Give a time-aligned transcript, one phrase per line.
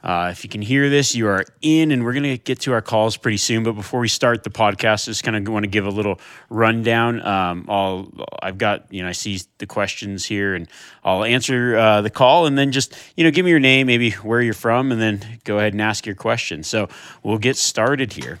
[0.00, 2.72] Uh, if you can hear this, you are in, and we're going to get to
[2.72, 3.64] our calls pretty soon.
[3.64, 7.20] But before we start the podcast, just kind of want to give a little rundown.
[7.20, 10.68] Um, I'll, I've got, you know, I see the questions here, and
[11.02, 14.10] I'll answer uh, the call, and then just, you know, give me your name, maybe
[14.10, 16.62] where you're from, and then go ahead and ask your question.
[16.62, 16.88] So
[17.24, 18.38] we'll get started here.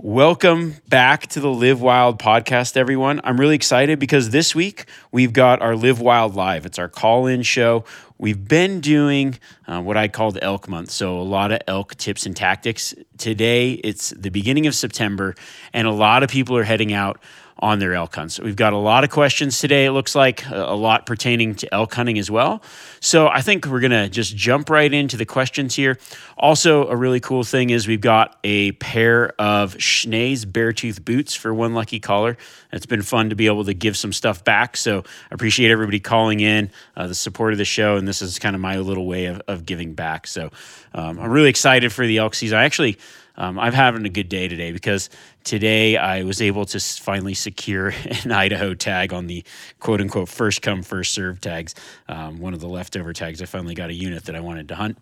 [0.00, 3.20] Welcome back to the Live Wild podcast, everyone.
[3.24, 6.66] I'm really excited because this week we've got our Live Wild Live.
[6.66, 7.84] It's our call in show.
[8.20, 9.38] We've been doing
[9.68, 12.92] uh, what I called Elk Month, so a lot of elk tips and tactics.
[13.18, 15.34] Today, it's the beginning of September,
[15.72, 17.20] and a lot of people are heading out
[17.60, 18.38] on their elk hunts.
[18.38, 19.86] We've got a lot of questions today.
[19.86, 22.62] It looks like a lot pertaining to elk hunting as well.
[23.00, 25.98] So I think we're going to just jump right into the questions here.
[26.36, 31.52] Also, a really cool thing is we've got a pair of Schnee's Beartooth boots for
[31.52, 32.36] one lucky caller.
[32.72, 34.76] It's been fun to be able to give some stuff back.
[34.76, 38.38] So I appreciate everybody calling in, uh, the support of the show, and this is
[38.38, 40.28] kind of my little way of, of giving back.
[40.28, 40.50] So
[40.94, 42.58] um, I'm really excited for the elk season.
[42.58, 42.98] I actually
[43.38, 45.08] um, I'm having a good day today because
[45.44, 47.94] today I was able to finally secure
[48.24, 49.44] an Idaho tag on the
[49.78, 51.76] quote unquote first come, first serve tags.
[52.08, 53.40] Um, one of the leftover tags.
[53.40, 54.98] I finally got a unit that I wanted to hunt.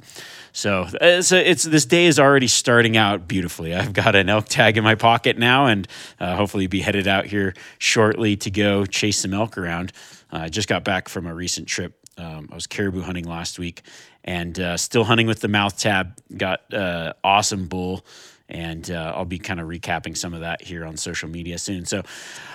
[0.53, 3.75] So it's, a, it's this day is already starting out beautifully.
[3.75, 5.89] I've got an elk tag in my pocket now and
[6.21, 9.93] uh, hopefully be headed out here shortly to go chase some elk around.
[10.31, 13.59] Uh, I just got back from a recent trip um, I was caribou hunting last
[13.59, 13.83] week
[14.25, 16.19] and uh, still hunting with the mouth tab.
[16.37, 18.05] Got uh, awesome bull,
[18.49, 21.85] and uh, I'll be kind of recapping some of that here on social media soon.
[21.85, 22.03] So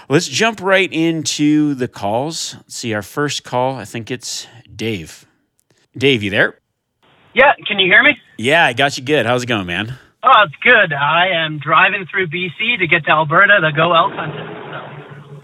[0.10, 2.56] let's jump right into the calls.
[2.56, 3.76] Let's see our first call.
[3.76, 5.26] I think it's Dave.
[5.98, 6.58] Dave, you there?
[7.34, 8.18] Yeah, can you hear me?
[8.38, 9.26] Yeah, I got you good.
[9.26, 9.98] How's it going, man?
[10.24, 10.94] Oh, it's good.
[10.94, 14.48] I am driving through BC to get to Alberta to go elk hunting.
[14.70, 15.44] So.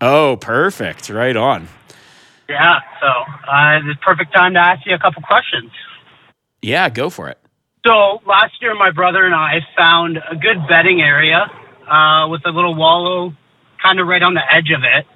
[0.00, 1.10] Oh, perfect.
[1.10, 1.68] Right on.
[2.48, 5.70] Yeah, so uh, it's perfect time to ask you a couple questions.
[6.62, 7.38] Yeah, go for it.
[7.84, 11.50] So last year, my brother and I found a good bedding area
[11.88, 13.32] uh, with a little wallow
[13.82, 15.06] kind of right on the edge of it.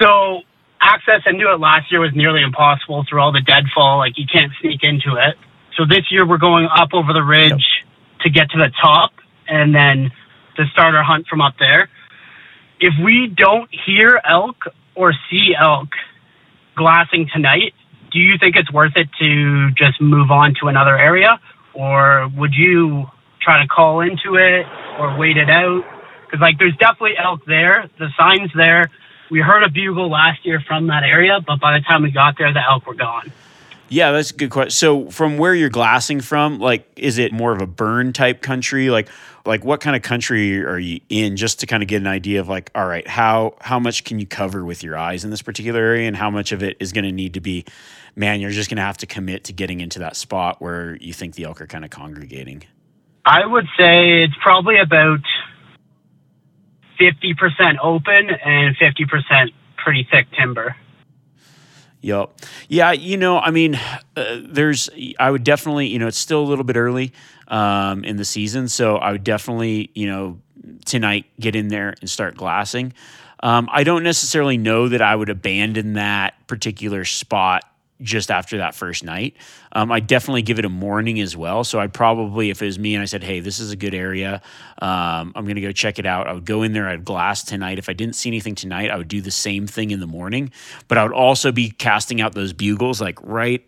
[0.00, 0.40] So
[0.80, 3.98] access into it last year was nearly impossible through all the deadfall.
[3.98, 5.36] Like you can't sneak into it.
[5.76, 8.20] So this year we're going up over the ridge yep.
[8.20, 9.12] to get to the top
[9.48, 10.10] and then
[10.56, 11.88] to start our hunt from up there.
[12.80, 14.56] If we don't hear elk
[14.94, 15.88] or see elk
[16.76, 17.74] glassing tonight,
[18.12, 21.40] do you think it's worth it to just move on to another area?
[21.74, 23.06] Or would you
[23.40, 24.66] try to call into it
[24.98, 25.84] or wait it out?
[26.24, 27.90] Because, like, there's definitely elk there.
[27.98, 28.90] The sign's there.
[29.30, 32.36] We heard a bugle last year from that area, but by the time we got
[32.38, 33.32] there, the elk were gone.
[33.88, 34.70] Yeah, that's a good question.
[34.70, 38.90] So, from where you're glassing from, like, is it more of a burn type country?
[38.90, 39.08] Like,
[39.46, 41.36] like what kind of country are you in?
[41.36, 44.18] Just to kind of get an idea of like, all right, how how much can
[44.18, 46.92] you cover with your eyes in this particular area, and how much of it is
[46.92, 47.64] going to need to be,
[48.16, 51.12] man, you're just going to have to commit to getting into that spot where you
[51.12, 52.64] think the elk are kind of congregating.
[53.26, 55.20] I would say it's probably about
[56.98, 60.74] fifty percent open and fifty percent pretty thick timber.
[62.04, 62.32] Yep.
[62.68, 63.80] Yeah, you know, I mean,
[64.14, 67.14] uh, there's, I would definitely, you know, it's still a little bit early
[67.48, 70.38] um, in the season, so I would definitely, you know,
[70.84, 72.92] tonight get in there and start glassing.
[73.40, 77.64] Um, I don't necessarily know that I would abandon that particular spot
[78.00, 79.36] just after that first night.
[79.72, 81.64] Um, I definitely give it a morning as well.
[81.64, 83.94] So I'd probably, if it was me and I said, hey, this is a good
[83.94, 84.42] area,
[84.82, 86.26] um, I'm going to go check it out.
[86.26, 87.78] I would go in there, I'd glass tonight.
[87.78, 90.52] If I didn't see anything tonight, I would do the same thing in the morning.
[90.88, 93.66] But I would also be casting out those bugles like right.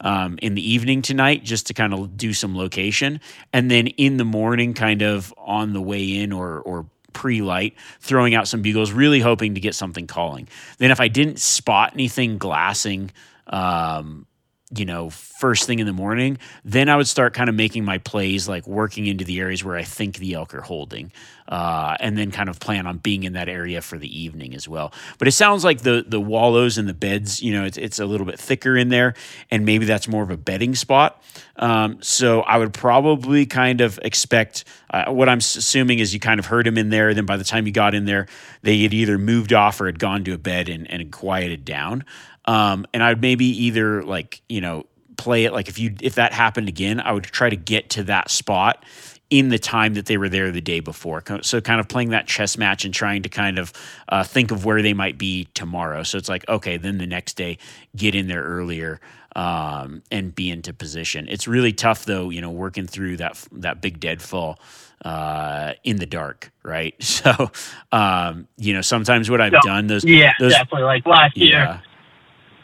[0.00, 3.20] Um, in the evening tonight, just to kind of do some location,
[3.52, 7.74] and then in the morning, kind of on the way in or or pre light,
[7.98, 10.48] throwing out some bugles, really hoping to get something calling.
[10.78, 13.10] Then, if I didn't spot anything glassing
[13.48, 14.26] um,
[14.70, 17.96] you know, first thing in the morning, then I would start kind of making my
[17.98, 21.10] plays, like working into the areas where I think the elk are holding,
[21.48, 24.68] uh, and then kind of plan on being in that area for the evening as
[24.68, 24.92] well.
[25.18, 28.04] But it sounds like the the wallows and the beds, you know, it's, it's a
[28.04, 29.14] little bit thicker in there,
[29.50, 31.22] and maybe that's more of a bedding spot.
[31.56, 36.38] Um, so I would probably kind of expect uh, what I'm assuming is you kind
[36.38, 37.14] of heard him in there.
[37.14, 38.26] Then by the time you got in there,
[38.62, 42.04] they had either moved off or had gone to a bed and, and quieted down.
[42.48, 44.86] Um, and I'd maybe either like, you know,
[45.18, 48.04] play it like if you if that happened again, I would try to get to
[48.04, 48.84] that spot
[49.30, 51.22] in the time that they were there the day before.
[51.42, 53.74] So kind of playing that chess match and trying to kind of
[54.08, 56.04] uh, think of where they might be tomorrow.
[56.04, 57.58] So it's like, okay, then the next day,
[57.96, 59.00] get in there earlier
[59.36, 61.28] um, and be into position.
[61.28, 64.60] It's really tough though, you know, working through that that big deadfall
[65.04, 66.94] uh, in the dark, right?
[67.04, 67.52] So,
[67.92, 70.84] um, you know, sometimes what I've So, done those, Yeah, those definitely.
[70.84, 71.80] Like last year, yeah.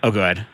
[0.05, 0.47] Oh, go ahead.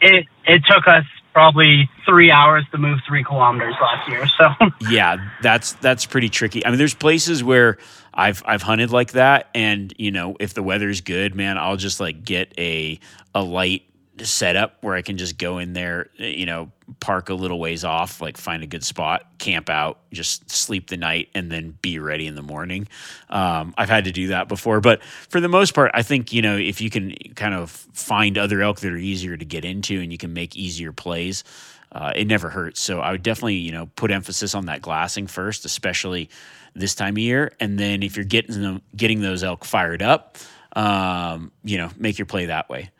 [0.00, 1.04] it it took us
[1.34, 4.26] probably three hours to move three kilometers last year.
[4.26, 4.48] So
[4.90, 6.64] yeah, that's that's pretty tricky.
[6.64, 7.76] I mean, there's places where
[8.14, 12.00] I've I've hunted like that, and you know, if the weather's good, man, I'll just
[12.00, 12.98] like get a
[13.34, 13.82] a light
[14.24, 16.70] setup where I can just go in there, you know,
[17.00, 20.96] park a little ways off, like find a good spot, camp out, just sleep the
[20.96, 22.88] night, and then be ready in the morning.
[23.28, 26.42] Um, I've had to do that before, but for the most part, I think you
[26.42, 30.00] know if you can kind of find other elk that are easier to get into
[30.00, 31.44] and you can make easier plays.
[31.92, 32.80] Uh, it never hurts.
[32.80, 36.28] So I would definitely, you know, put emphasis on that glassing first, especially
[36.74, 37.52] this time of year.
[37.60, 40.36] And then if you're getting them, getting those elk fired up,
[40.74, 42.90] um, you know, make your play that way.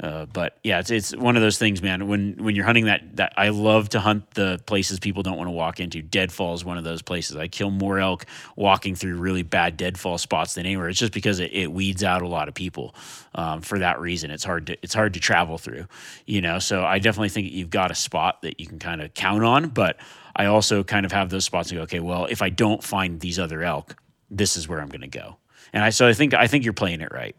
[0.00, 2.08] Uh, but yeah, it's it's one of those things, man.
[2.08, 5.46] When when you're hunting that that I love to hunt the places people don't want
[5.46, 6.02] to walk into.
[6.02, 7.36] Deadfall is one of those places.
[7.36, 8.26] I kill more elk
[8.56, 10.88] walking through really bad deadfall spots than anywhere.
[10.88, 12.94] It's just because it, it weeds out a lot of people.
[13.36, 15.86] Um, for that reason, it's hard to it's hard to travel through.
[16.26, 19.14] You know, so I definitely think you've got a spot that you can kind of
[19.14, 19.68] count on.
[19.68, 19.98] But
[20.34, 23.20] I also kind of have those spots and go, okay, well, if I don't find
[23.20, 23.96] these other elk,
[24.28, 25.36] this is where I'm going to go.
[25.72, 27.36] And I so I think I think you're playing it right.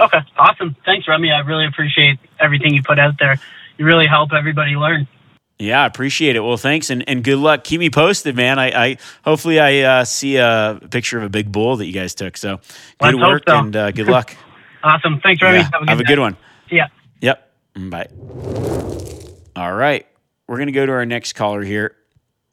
[0.00, 0.74] Okay, awesome.
[0.86, 1.30] Thanks, Remi.
[1.30, 3.38] I really appreciate everything you put out there.
[3.76, 5.06] You really help everybody learn.
[5.58, 6.40] Yeah, I appreciate it.
[6.40, 7.64] Well, thanks and, and good luck.
[7.64, 8.58] Keep me posted, man.
[8.58, 12.14] I, I hopefully I uh, see a picture of a big bull that you guys
[12.14, 12.38] took.
[12.38, 12.56] So
[12.98, 13.58] good Let's work so.
[13.58, 14.34] and uh, good luck.
[14.82, 15.20] Awesome.
[15.20, 15.58] Thanks, Remi.
[15.58, 16.20] Yeah, have a good day.
[16.22, 16.38] one.
[16.70, 16.86] See ya.
[17.20, 17.52] Yep.
[17.74, 18.08] Mm, Bye.
[19.54, 20.06] All right,
[20.46, 21.96] we're gonna go to our next caller here.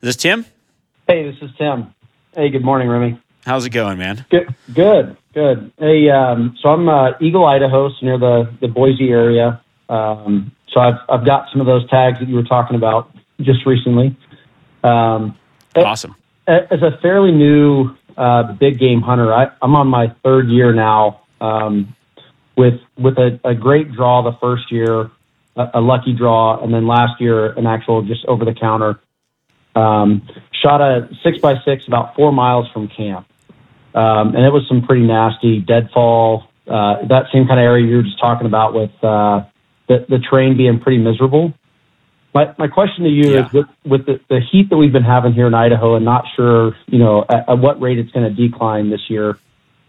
[0.02, 0.46] Is this Tim?
[1.08, 1.94] Hey, this is Tim.
[2.36, 3.18] Hey, good morning, Remi.
[3.46, 4.26] How's it going, man?
[4.30, 5.72] Good, good, good.
[5.78, 9.62] Hey, um, so I'm uh, Eagle, Idaho, so near the the Boise area.
[9.88, 13.12] Um, so I've I've got some of those tags that you were talking about
[13.42, 14.18] just recently.
[14.84, 15.38] Um,
[15.76, 16.16] Awesome.
[16.48, 21.22] as a fairly new uh, big game hunter, I, I'm on my third year now.
[21.40, 21.96] Um,
[22.56, 25.12] with with a, a great draw the first year,
[25.56, 29.00] a, a lucky draw, and then last year an actual just over the counter.
[29.76, 30.28] Um,
[30.64, 33.28] shot a six by six about four miles from camp,
[33.94, 36.46] um, and it was some pretty nasty deadfall.
[36.68, 39.42] Uh, that same kind of area you were just talking about with uh,
[39.88, 41.54] the the terrain being pretty miserable.
[42.34, 43.46] My my question to you Yeah.
[43.48, 46.26] is with, with the, the heat that we've been having here in Idaho, and not
[46.36, 49.38] sure you know at, at what rate it's going to decline this year.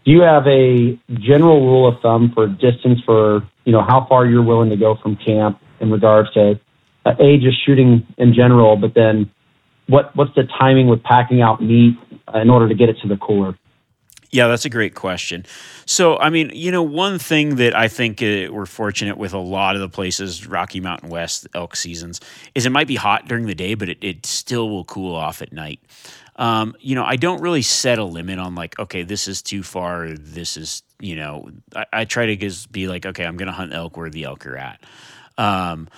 [0.05, 4.25] Do you have a general rule of thumb for distance for you know how far
[4.25, 6.59] you're willing to go from camp in regards to
[7.05, 9.29] uh, a just shooting in general, but then
[9.87, 11.97] what what's the timing with packing out meat
[12.33, 13.55] in order to get it to the cooler?
[14.31, 15.45] Yeah, that's a great question.
[15.85, 19.39] So, I mean, you know, one thing that I think uh, we're fortunate with a
[19.39, 22.21] lot of the places, Rocky Mountain West elk seasons,
[22.53, 25.41] is it might be hot during the day, but it, it still will cool off
[25.41, 25.79] at night.
[26.35, 29.63] Um, you know, I don't really set a limit on like, okay, this is too
[29.63, 30.09] far.
[30.09, 33.53] This is, you know, I, I try to just be like, okay, I'm going to
[33.53, 34.79] hunt elk where the elk are at.
[35.37, 35.89] Um,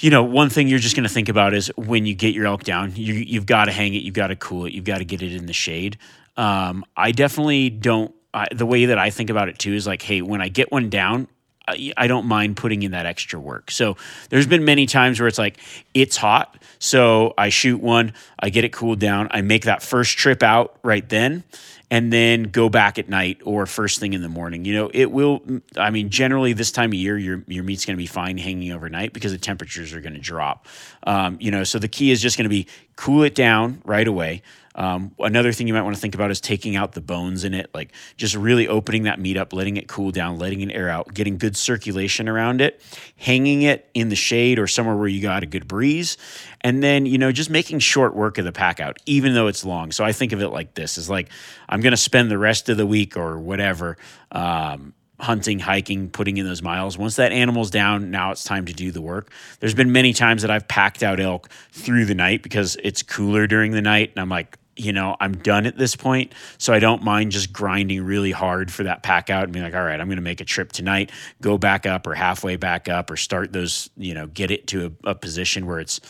[0.00, 2.46] you know, one thing you're just going to think about is when you get your
[2.46, 4.98] elk down, you, you've got to hang it, you've got to cool it, you've got
[4.98, 5.98] to get it in the shade.
[6.36, 8.14] Um, I definitely don't.
[8.32, 10.72] I, the way that I think about it too is like, hey, when I get
[10.72, 11.28] one down,
[11.66, 13.70] I, I don't mind putting in that extra work.
[13.70, 13.96] So
[14.28, 15.58] there's been many times where it's like
[15.94, 20.18] it's hot, so I shoot one, I get it cooled down, I make that first
[20.18, 21.44] trip out right then,
[21.90, 24.64] and then go back at night or first thing in the morning.
[24.64, 25.42] You know, it will.
[25.76, 28.72] I mean, generally this time of year, your your meat's going to be fine hanging
[28.72, 30.66] overnight because the temperatures are going to drop.
[31.06, 34.06] Um, you know, so the key is just going to be cool it down right
[34.06, 34.42] away.
[34.76, 37.54] Um, another thing you might want to think about is taking out the bones in
[37.54, 40.88] it, like just really opening that meat up, letting it cool down, letting it air
[40.88, 42.82] out, getting good circulation around it,
[43.16, 46.16] hanging it in the shade or somewhere where you got a good breeze,
[46.62, 49.64] and then you know just making short work of the pack out, even though it's
[49.64, 49.92] long.
[49.92, 51.28] So I think of it like this: is like
[51.68, 53.96] I'm going to spend the rest of the week or whatever.
[54.32, 56.98] Um, hunting, hiking, putting in those miles.
[56.98, 59.30] Once that animal's down, now it's time to do the work.
[59.60, 63.46] There's been many times that I've packed out elk through the night because it's cooler
[63.46, 64.10] during the night.
[64.10, 66.32] And I'm like, you know, I'm done at this point.
[66.58, 69.74] So I don't mind just grinding really hard for that pack out and being like,
[69.74, 72.88] all right, I'm going to make a trip tonight, go back up or halfway back
[72.88, 76.00] up or start those, you know, get it to a, a position where it's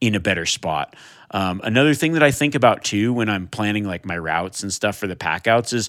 [0.00, 0.96] in a better spot.
[1.30, 4.72] Um, another thing that I think about too when I'm planning like my routes and
[4.72, 5.88] stuff for the pack outs is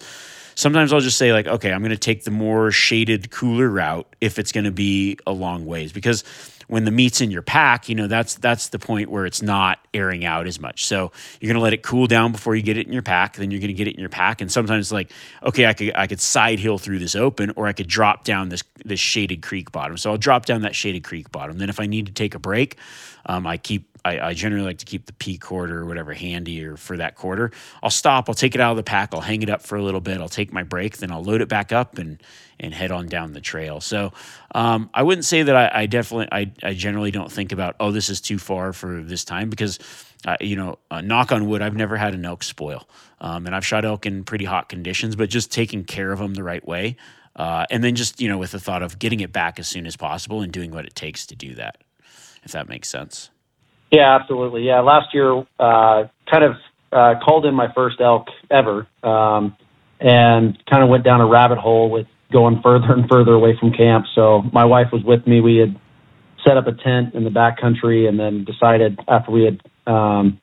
[0.55, 4.07] sometimes I'll just say like, okay, I'm going to take the more shaded, cooler route
[4.21, 6.23] if it's going to be a long ways because
[6.67, 9.79] when the meat's in your pack, you know, that's that's the point where it's not
[9.93, 10.85] airing out as much.
[10.85, 13.35] So you're gonna let it cool down before you get it in your pack.
[13.35, 14.41] Then you're gonna get it in your pack.
[14.41, 15.11] And sometimes like,
[15.43, 18.49] okay, I could I could side hill through this open, or I could drop down
[18.49, 19.97] this this shaded creek bottom.
[19.97, 21.57] So I'll drop down that shaded creek bottom.
[21.57, 22.77] Then if I need to take a break,
[23.27, 26.63] um, I keep I, I, generally like to keep the P quarter or whatever handy
[26.63, 27.51] or for that quarter.
[27.81, 29.83] I'll stop, I'll take it out of the pack, I'll hang it up for a
[29.83, 32.21] little bit, I'll take my break, then I'll load it back up and
[32.57, 33.81] and head on down the trail.
[33.81, 34.13] So
[34.53, 37.91] um, I wouldn't say that I, I definitely I, I generally don't think about oh
[37.91, 39.79] this is too far for this time because
[40.25, 42.87] uh, you know uh, knock on wood I've never had an elk spoil
[43.19, 46.35] um, and I've shot elk in pretty hot conditions, but just taking care of them
[46.35, 46.95] the right way.
[47.35, 49.85] Uh, and then just you know with the thought of getting it back as soon
[49.85, 51.83] as possible and doing what it takes to do that
[52.43, 53.29] if that makes sense
[53.95, 54.63] yeah, absolutely.
[54.63, 56.55] Yeah, last year, uh, kind of
[56.91, 59.55] uh, called in my first elk ever, um,
[59.99, 63.71] and kind of went down a rabbit hole with going further and further away from
[63.71, 64.05] camp.
[64.13, 65.39] So my wife was with me.
[65.39, 65.79] We had
[66.45, 70.41] set up a tent in the back country, and then decided after we had um,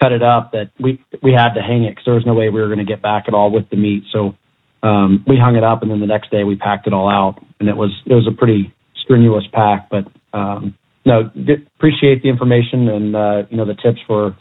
[0.00, 2.48] cut it up that we we had to hang it because there was no way
[2.48, 4.04] we were going to get back at all with the meat.
[4.12, 4.36] So
[4.84, 7.44] um, we hung it up, and then the next day we packed it all out,
[7.58, 8.72] and it was it was a pretty
[9.02, 11.30] strenuous pack, but um, no,
[11.76, 14.36] appreciate the information and uh, you know the tips for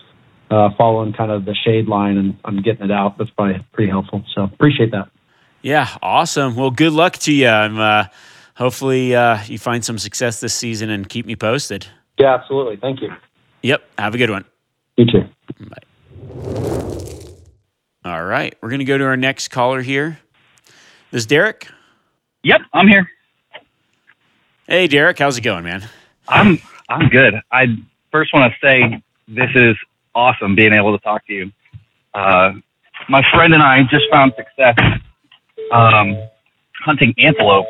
[0.49, 3.17] uh, following kind of the shade line and I'm getting it out.
[3.17, 4.23] That's probably pretty helpful.
[4.33, 5.09] So appreciate that.
[5.61, 6.55] Yeah, awesome.
[6.55, 7.47] Well, good luck to you.
[7.47, 8.05] I'm uh,
[8.55, 11.87] hopefully uh, you find some success this season and keep me posted.
[12.19, 12.77] Yeah, absolutely.
[12.77, 13.09] Thank you.
[13.61, 13.83] Yep.
[13.97, 14.45] Have a good one.
[14.97, 15.23] You too.
[15.67, 15.77] Bye.
[18.05, 20.19] All right, we're gonna go to our next caller here.
[21.11, 21.67] This is Derek.
[22.43, 23.07] Yep, I'm here.
[24.67, 25.19] Hey, Derek.
[25.19, 25.87] How's it going, man?
[26.27, 27.35] I'm I'm good.
[27.51, 27.67] I
[28.11, 29.75] first want to say this is
[30.15, 31.51] awesome being able to talk to you.
[32.13, 32.53] Uh,
[33.09, 34.75] my friend and I just found success
[35.71, 36.17] um,
[36.85, 37.65] hunting antelope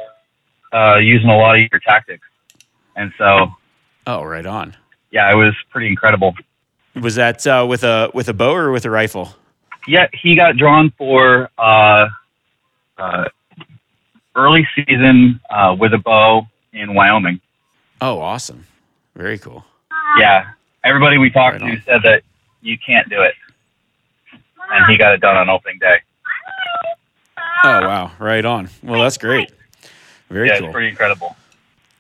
[0.74, 2.27] uh, using a lot of your tactics,
[2.95, 3.53] and so
[4.07, 4.75] oh, right on.
[5.12, 6.36] Yeah, it was pretty incredible.
[7.01, 9.36] Was that uh, with a with a bow or with a rifle?
[9.88, 12.07] Yeah, he got drawn for uh,
[12.98, 13.25] uh,
[14.36, 17.39] early season uh, with a bow in Wyoming.
[18.03, 18.67] Oh, awesome.
[19.15, 19.63] Very cool.
[20.19, 20.50] Yeah.
[20.83, 22.24] Everybody we talked right to said that
[22.62, 23.33] you can't do it.
[24.69, 26.01] And he got it done on opening day.
[27.63, 28.12] Oh, wow.
[28.19, 28.67] Right on.
[28.83, 29.53] Well, that's great.
[30.29, 30.74] Very yeah, cool.
[30.74, 31.38] pretty incredible.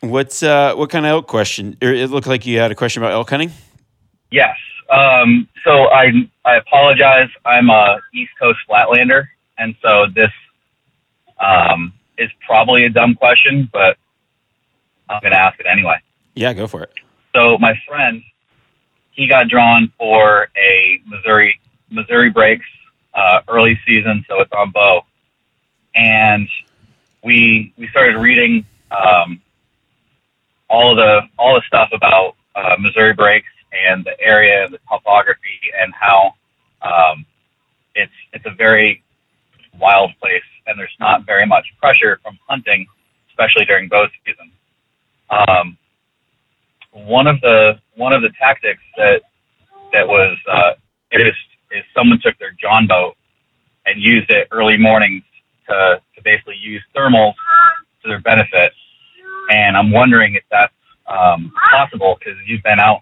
[0.01, 1.77] What's uh, what kind of elk question?
[1.79, 3.53] It looked like you had a question about elk hunting.
[4.29, 4.57] Yes.
[4.89, 6.11] Um, so I
[6.43, 7.29] I apologize.
[7.45, 10.31] I'm a East Coast flatlander, and so this
[11.39, 13.97] um, is probably a dumb question, but
[15.13, 15.95] I'm going to ask it anyway.
[16.35, 16.91] Yeah, go for it.
[17.35, 18.21] So my friend,
[19.11, 22.65] he got drawn for a Missouri Missouri Breaks
[23.13, 25.01] uh, early season, so it's on bow,
[25.95, 26.47] and
[27.23, 29.41] we we started reading um,
[30.69, 33.47] all the all the stuff about uh, Missouri Breaks
[33.87, 36.33] and the area and the topography and how
[36.81, 37.25] um,
[37.95, 39.03] it's it's a very
[39.79, 42.85] wild place and there's not very much pressure from hunting,
[43.29, 44.51] especially during bow season.
[45.33, 45.77] Um,
[46.91, 49.21] one of the one of the tactics that
[49.91, 50.73] that was uh,
[51.11, 51.33] is
[51.71, 53.15] is someone took their John boat
[53.85, 55.23] and used it early mornings
[55.67, 57.33] to to basically use thermals
[58.03, 58.73] to their benefit.
[59.49, 60.73] And I'm wondering if that's
[61.07, 63.01] um, possible because you've been out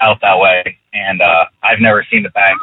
[0.00, 2.62] out that way, and uh, I've never seen the banks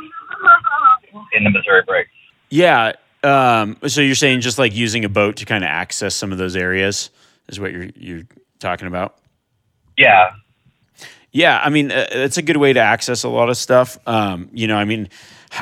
[1.33, 2.09] in the Missouri breaks.
[2.49, 2.93] Yeah.
[3.23, 6.37] Um, so you're saying just like using a boat to kind of access some of
[6.37, 7.09] those areas
[7.47, 8.23] is what you're you're
[8.63, 9.17] talking about?
[9.97, 10.31] Yeah.
[11.31, 13.97] Yeah, I mean, uh, it's a good way to access a lot of stuff.
[14.07, 15.09] Um, you know, I mean,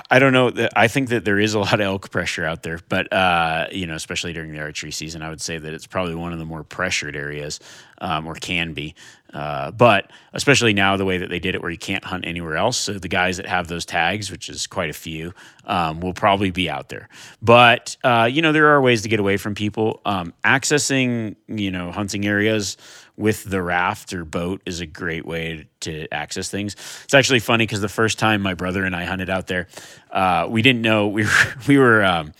[0.09, 0.51] I don't know.
[0.75, 3.87] I think that there is a lot of elk pressure out there, but uh, you
[3.87, 6.45] know, especially during the archery season, I would say that it's probably one of the
[6.45, 7.59] more pressured areas,
[7.99, 8.95] um, or can be.
[9.33, 12.57] Uh, but especially now, the way that they did it, where you can't hunt anywhere
[12.57, 15.33] else, so the guys that have those tags, which is quite a few,
[15.65, 17.09] um, will probably be out there.
[17.41, 20.01] But uh, you know, there are ways to get away from people.
[20.05, 22.77] Um, accessing, you know, hunting areas
[23.17, 26.75] with the raft or boat is a great way to access things.
[27.03, 29.67] It's actually funny because the first time my brother and I hunted out there,
[30.11, 31.29] uh, we didn't know we were
[31.67, 32.33] we were um,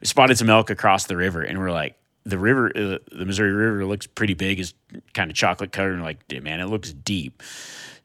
[0.00, 3.52] we spotted some elk across the river, and we're like, the river, uh, the Missouri
[3.52, 4.74] River looks pretty big, is
[5.14, 7.42] kind of chocolate colored, and like, man, it looks deep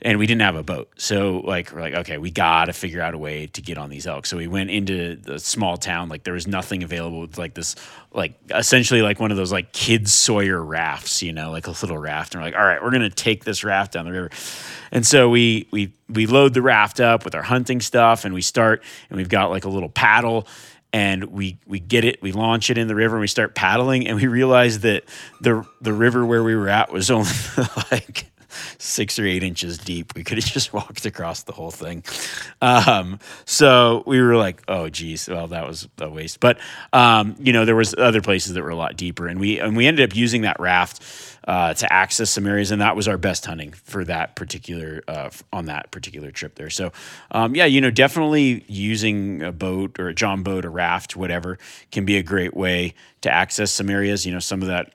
[0.03, 0.91] and we didn't have a boat.
[0.97, 4.07] So like we're like, okay, we gotta figure out a way to get on these
[4.07, 4.25] elk.
[4.25, 7.75] So we went into the small town, like there was nothing available with like this
[8.11, 11.97] like essentially like one of those like kids Sevylor rafts, you know, like a little
[11.97, 12.33] raft.
[12.33, 14.31] And we're like, all right, we're gonna take this raft down the river.
[14.91, 18.41] And so we we we load the raft up with our hunting stuff and we
[18.41, 20.47] start and we've got like a little paddle
[20.93, 24.07] and we we get it, we launch it in the river, and we start paddling,
[24.07, 25.03] and we realize that
[25.39, 27.31] the the river where we were at was only
[27.91, 28.30] like
[28.77, 30.13] six or eight inches deep.
[30.15, 32.03] We could have just walked across the whole thing.
[32.61, 36.39] Um, so we were like, oh geez, well that was a waste.
[36.39, 36.59] But
[36.93, 39.75] um, you know, there was other places that were a lot deeper, and we and
[39.75, 41.03] we ended up using that raft
[41.47, 45.29] uh, to access some areas, and that was our best hunting for that particular uh,
[45.51, 46.69] on that particular trip there.
[46.69, 46.91] So
[47.31, 51.57] um, yeah, you know, definitely using a boat or a john boat, a raft, whatever,
[51.91, 54.25] can be a great way to access some areas.
[54.25, 54.93] You know, some of that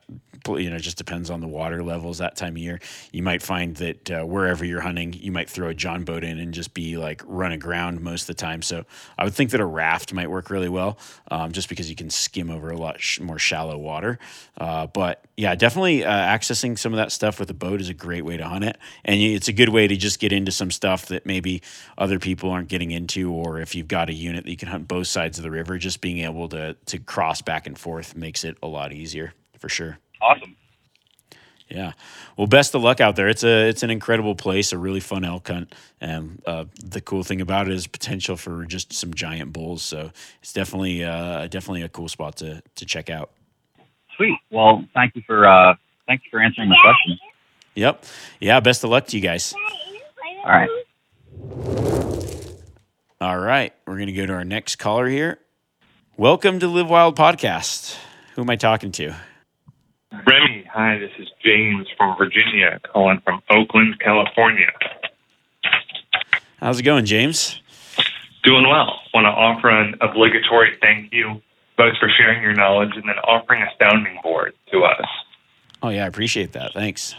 [0.49, 2.81] you know, just depends on the water levels that time of year.
[3.13, 6.39] You might find that uh, wherever you're hunting, you might throw a john boat in
[6.39, 8.63] and just be like run aground most of the time.
[8.63, 8.85] So
[9.19, 10.99] I would think that a raft might work really well,
[11.31, 14.19] um, just because you can skim over a lot sh- more shallow water.
[14.59, 17.95] Uh, but yeah, definitely uh, accessing some of that stuff with a boat is a
[17.95, 20.71] great way to hunt it, and it's a good way to just get into some
[20.71, 21.63] stuff that maybe
[21.99, 24.89] other people aren't getting into, or if you've got a unit that you can hunt
[24.89, 28.45] both sides of the river, just being able to to cross back and forth makes
[28.45, 30.57] it a lot easier for sure awesome.
[31.69, 31.93] Yeah.
[32.37, 33.29] Well, best of luck out there.
[33.29, 37.25] It's a it's an incredible place, a really fun elk hunt, and uh, the cool
[37.25, 39.83] thing about it is potential for just some giant bulls.
[39.83, 43.31] So it's definitely uh, definitely a cool spot to to check out.
[44.17, 44.39] Sweet.
[44.51, 45.75] Well, thank you for uh,
[46.07, 47.19] thank you for answering my question.
[47.75, 48.05] Yep.
[48.41, 48.61] Yeah.
[48.61, 49.53] Best of luck to you guys.
[50.45, 50.71] All right.
[53.21, 53.73] All right.
[53.87, 55.41] We're gonna go to our next caller here.
[56.17, 57.97] Welcome to Live Wild Podcast.
[58.37, 59.15] Who am I talking to?
[60.25, 64.71] Remi, hi, this is James from Virginia, calling from Oakland, California.
[66.59, 67.61] How's it going, James?
[68.45, 69.01] Doing well.
[69.13, 71.43] Want to offer an obligatory thank you,
[71.77, 75.07] both for sharing your knowledge and then offering a sounding board to us.
[75.83, 76.73] Oh, yeah, I appreciate that.
[76.73, 77.15] Thanks.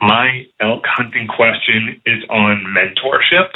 [0.00, 3.50] My elk hunting question is on mentorship.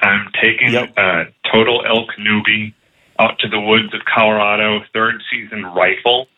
[0.00, 0.96] I'm taking yep.
[0.96, 2.72] a total elk newbie
[3.18, 6.28] out to the woods of Colorado, third season rifle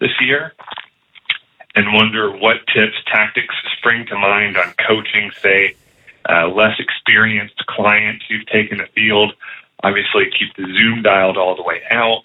[0.00, 0.52] this year
[1.74, 5.74] and wonder what tips, tactics spring to mind on coaching, say,
[6.28, 9.34] uh, less experienced clients you've taken the field.
[9.84, 12.24] Obviously, keep the Zoom dialed all the way out,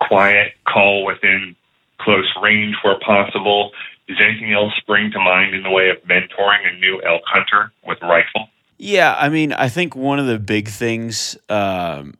[0.00, 1.56] quiet, call within
[2.00, 3.72] close range where possible.
[4.06, 7.72] Does anything else spring to mind in the way of mentoring a new elk hunter
[7.86, 8.48] with rifle?
[8.78, 12.14] Yeah, I mean, I think one of the big things um,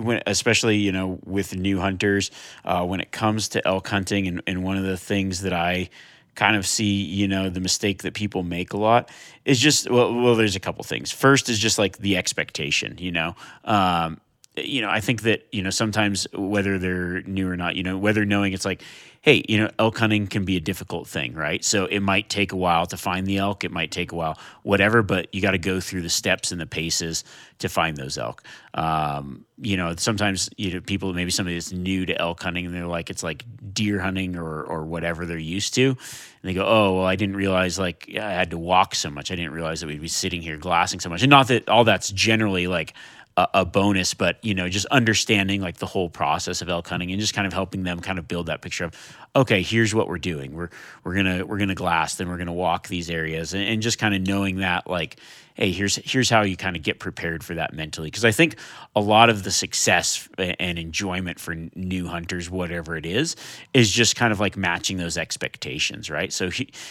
[0.00, 2.30] when, especially you know with new hunters
[2.64, 5.88] uh, when it comes to elk hunting and, and one of the things that i
[6.36, 9.10] kind of see you know the mistake that people make a lot
[9.44, 11.10] is just well, well there's a couple things.
[11.10, 13.34] First is just like the expectation you know?
[13.64, 14.20] Um,
[14.56, 17.98] you know i think that you know sometimes whether they're new or not you know
[17.98, 18.82] whether knowing it's like
[19.26, 21.64] hey, you know, elk hunting can be a difficult thing, right?
[21.64, 23.64] So it might take a while to find the elk.
[23.64, 26.60] It might take a while, whatever, but you got to go through the steps and
[26.60, 27.24] the paces
[27.58, 28.44] to find those elk.
[28.74, 32.74] Um, you know, sometimes, you know, people, maybe somebody that's new to elk hunting and
[32.74, 35.88] they're like, it's like deer hunting or, or whatever they're used to.
[35.88, 35.98] And
[36.44, 39.32] they go, oh, well, I didn't realize like I had to walk so much.
[39.32, 41.22] I didn't realize that we'd be sitting here glassing so much.
[41.24, 42.94] And not that all that's generally like,
[43.36, 47.10] a, a, bonus, but you know, just understanding like the whole process of elk hunting
[47.10, 50.08] and just kind of helping them kind of build that picture of, okay, here's what
[50.08, 50.54] we're doing.
[50.54, 50.70] We're
[51.04, 54.14] we're gonna we're gonna glass, then we're gonna walk these areas, and, and just kind
[54.14, 55.18] of knowing that like
[55.56, 58.08] hey, here's here's how you kind of get prepared for that mentally.
[58.08, 58.56] Because I think
[58.94, 63.36] a lot of the success and enjoyment for new hunters, whatever it is,
[63.74, 66.32] is just kind of like matching those expectations, right?
[66.32, 66.50] So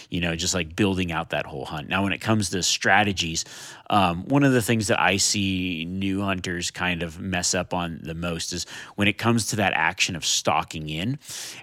[0.09, 1.87] you know, just like building out that whole hunt.
[1.87, 3.45] Now, when it comes to strategies,
[3.89, 7.99] um, one of the things that I see new hunters kind of mess up on
[8.03, 11.19] the most is when it comes to that action of stalking in,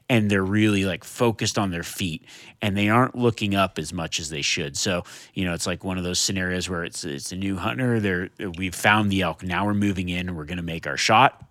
[0.09, 2.25] and they're really like focused on their feet
[2.61, 4.77] and they aren't looking up as much as they should.
[4.77, 5.05] So
[5.35, 8.01] you know, it's like one of those scenarios where it's it's a new hunter.
[8.01, 9.43] There we've found the elk.
[9.43, 11.45] Now we're moving in we're going to make our shot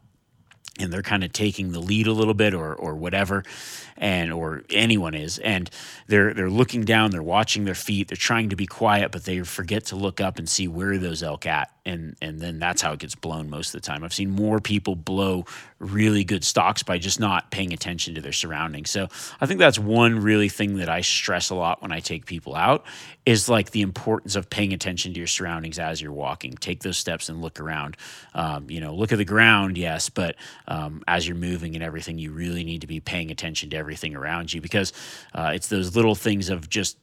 [0.82, 3.44] and they're kind of taking the lead a little bit or or whatever
[3.98, 5.70] and or anyone is and
[6.08, 9.40] they're they're looking down they're watching their feet they're trying to be quiet but they
[9.42, 12.94] forget to look up and see where those elk at and and then that's how
[12.94, 14.04] it gets blown most of the time.
[14.04, 15.46] I've seen more people blow
[15.80, 18.92] really good stocks by just not paying attention to their surroundings.
[18.92, 19.08] So
[19.40, 22.56] i think that's one really thing that i stress a lot when i take people
[22.56, 22.86] out
[23.26, 26.54] is like the importance of paying attention to your surroundings as you're walking.
[26.54, 27.98] Take those steps and look around.
[28.34, 30.36] Um, you know look at the ground yes but
[30.68, 34.16] um, as you're moving and everything you really need to be paying attention to everything
[34.16, 34.94] around you because
[35.34, 36.98] uh, it's those little things of just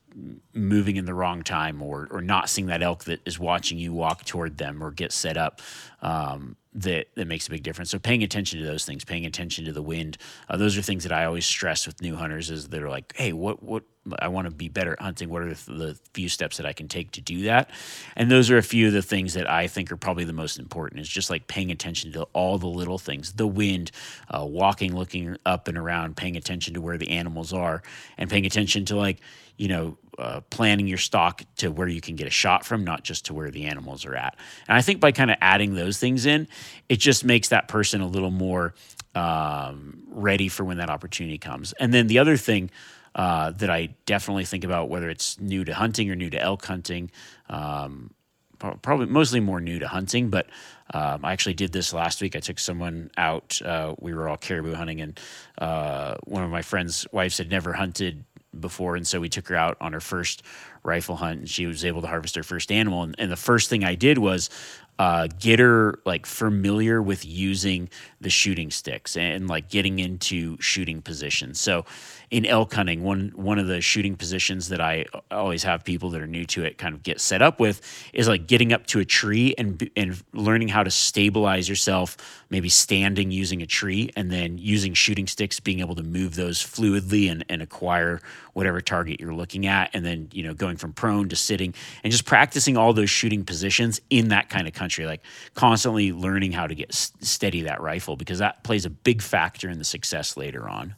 [0.55, 3.93] moving in the wrong time or or not seeing that elk that is watching you
[3.93, 5.61] walk toward them or get set up
[6.03, 7.91] um, that that makes a big difference.
[7.91, 10.19] So paying attention to those things, paying attention to the wind,
[10.49, 12.51] uh, those are things that I always stress with new hunters.
[12.51, 13.85] Is they're like, hey, what what
[14.19, 15.29] I want to be better at hunting.
[15.29, 17.71] What are the, few steps that I can take to do that?
[18.17, 20.59] And those are a few of the things that I think are probably the most
[20.59, 21.01] important.
[21.01, 23.91] Is just like paying attention to all the little things, the wind,
[24.31, 27.83] uh, walking, looking up and around, paying attention to where the animals are,
[28.17, 29.19] and paying attention to like
[29.59, 33.05] you know uh, planning your stock to where you can get a shot from, not
[33.05, 34.37] just to where the animals are at.
[34.67, 36.49] And I think by kind of adding those things in,
[36.89, 38.75] it just makes that person a little more
[39.15, 41.73] um, ready for when that opportunity comes.
[41.75, 42.71] And then the other thing
[43.15, 46.65] uh, that I definitely think about, whether it's new to hunting or new to elk
[46.65, 47.11] hunting.
[47.49, 48.11] Um,
[48.59, 50.47] probably mostly more new to hunting, but
[50.93, 52.35] um, I actually did this last week.
[52.35, 53.61] I took someone out.
[53.63, 55.21] Uh, we were all caribou hunting, and
[55.59, 58.25] uh, one of my friend's wives had never hunted
[58.59, 60.43] before, and so we took her out on her first
[60.83, 63.03] rifle hunt, and she was able to harvest her first animal.
[63.03, 64.51] And, and the first thing I did was
[64.99, 67.89] uh, get her like familiar with using
[68.21, 71.61] the shooting sticks and, like getting into shooting positions.
[71.61, 71.85] So
[72.31, 76.21] in elk hunting, one one of the shooting positions that I always have people that
[76.21, 77.81] are new to it kind of get set up with
[78.13, 82.17] is like getting up to a tree and and learning how to stabilize yourself,
[82.51, 86.59] maybe standing using a tree, and then using shooting sticks, being able to move those
[86.59, 88.21] fluidly and, and acquire
[88.53, 92.11] whatever target you're looking at, and then you know going from prone to sitting and
[92.11, 95.23] just practicing all those shooting positions in that kind of country, like
[95.55, 99.79] constantly learning how to get steady that rifle because that plays a big factor in
[99.79, 100.95] the success later on.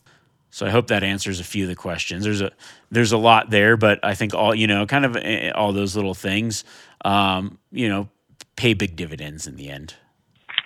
[0.51, 2.25] So I hope that answers a few of the questions.
[2.25, 2.51] There's a
[2.91, 5.73] there's a lot there, but I think all you know, kind of eh, eh, all
[5.73, 6.65] those little things,
[7.05, 8.09] um, you know,
[8.57, 9.95] pay big dividends in the end.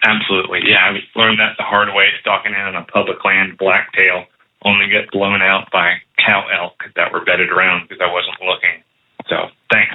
[0.03, 0.85] Absolutely, yeah.
[0.85, 2.09] I learned that the hard way.
[2.21, 4.25] Stalking in on a public land blacktail
[4.65, 8.83] only get blown out by cow elk that were bedded around because I wasn't looking.
[9.29, 9.95] So thanks.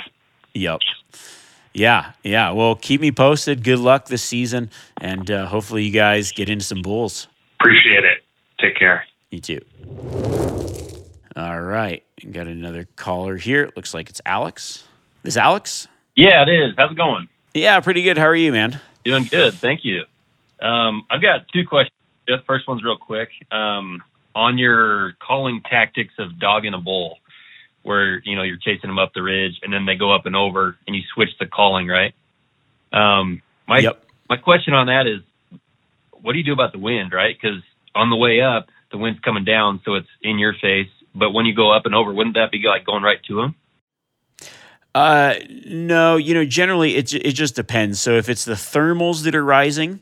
[0.54, 0.80] Yep.
[1.74, 2.52] Yeah, yeah.
[2.52, 3.64] Well, keep me posted.
[3.64, 7.28] Good luck this season, and uh, hopefully you guys get into some bulls.
[7.60, 8.24] Appreciate it.
[8.60, 9.06] Take care.
[9.30, 9.62] You too.
[11.36, 12.04] All right.
[12.32, 13.70] Got another caller here.
[13.76, 14.84] looks like it's Alex.
[15.24, 15.88] Is Alex?
[16.16, 16.74] Yeah, it is.
[16.78, 17.30] How's it going?
[17.54, 18.18] Yeah, pretty good.
[18.18, 18.80] How are you, man?
[19.04, 19.54] Doing good.
[19.54, 20.04] Thank you.
[20.62, 21.96] Um, I've got two questions.
[22.28, 23.30] The first one's real quick.
[23.52, 24.04] Um,
[24.36, 27.18] on your calling tactics of dogging a bull,
[27.90, 30.36] where you know you're chasing them up the ridge and then they go up and
[30.36, 32.14] over, and you switch the calling, right?
[32.94, 34.04] Um, my yep.
[34.30, 35.22] my question on that is,
[36.22, 37.36] what do you do about the wind, right?
[37.36, 37.62] Because
[37.96, 40.90] on the way up, the wind's coming down, so it's in your face.
[41.16, 43.56] But when you go up and over, wouldn't that be like going right to them?
[44.94, 46.18] Uh, no.
[46.18, 48.00] You know, generally it it just depends.
[48.00, 50.02] So if it's the thermals that are rising,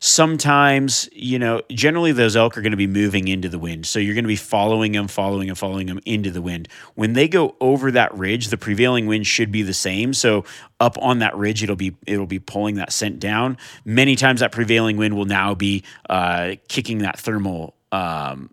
[0.00, 3.86] sometimes you know generally those elk are going to be moving into the wind.
[3.86, 6.68] So you're going to be following them following and following them into the wind.
[6.94, 10.14] When they go over that ridge the prevailing wind should be the same.
[10.14, 10.44] So
[10.80, 13.58] up on that ridge it'll be it'll be pulling that scent down.
[13.84, 18.50] Many times that prevailing wind will now be uh, kicking that thermal um,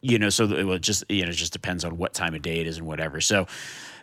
[0.00, 2.42] you know, so it will just you know it just depends on what time of
[2.42, 3.20] day it is and whatever.
[3.20, 3.46] So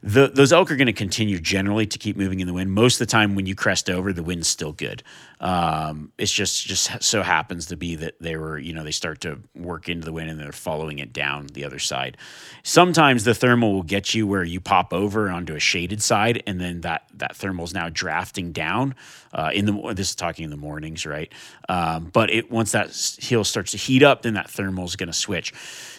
[0.06, 2.72] the, those elk are going to continue generally to keep moving in the wind.
[2.72, 5.02] Most of the time, when you crest over, the wind's still good.
[5.40, 9.22] Um, it's just just so happens to be that they were you know they start
[9.22, 12.18] to work into the wind and they're following it down the other side.
[12.64, 16.62] Sometimes the thermal will get you where you pop over onto a shaded side, and
[16.62, 18.94] then that that thermal is now drafting down.
[19.34, 21.34] Uh, in the this is talking in the mornings, right?
[21.68, 25.08] Um, but it once that hill starts to heat up, then that thermal is going
[25.08, 25.52] to switch.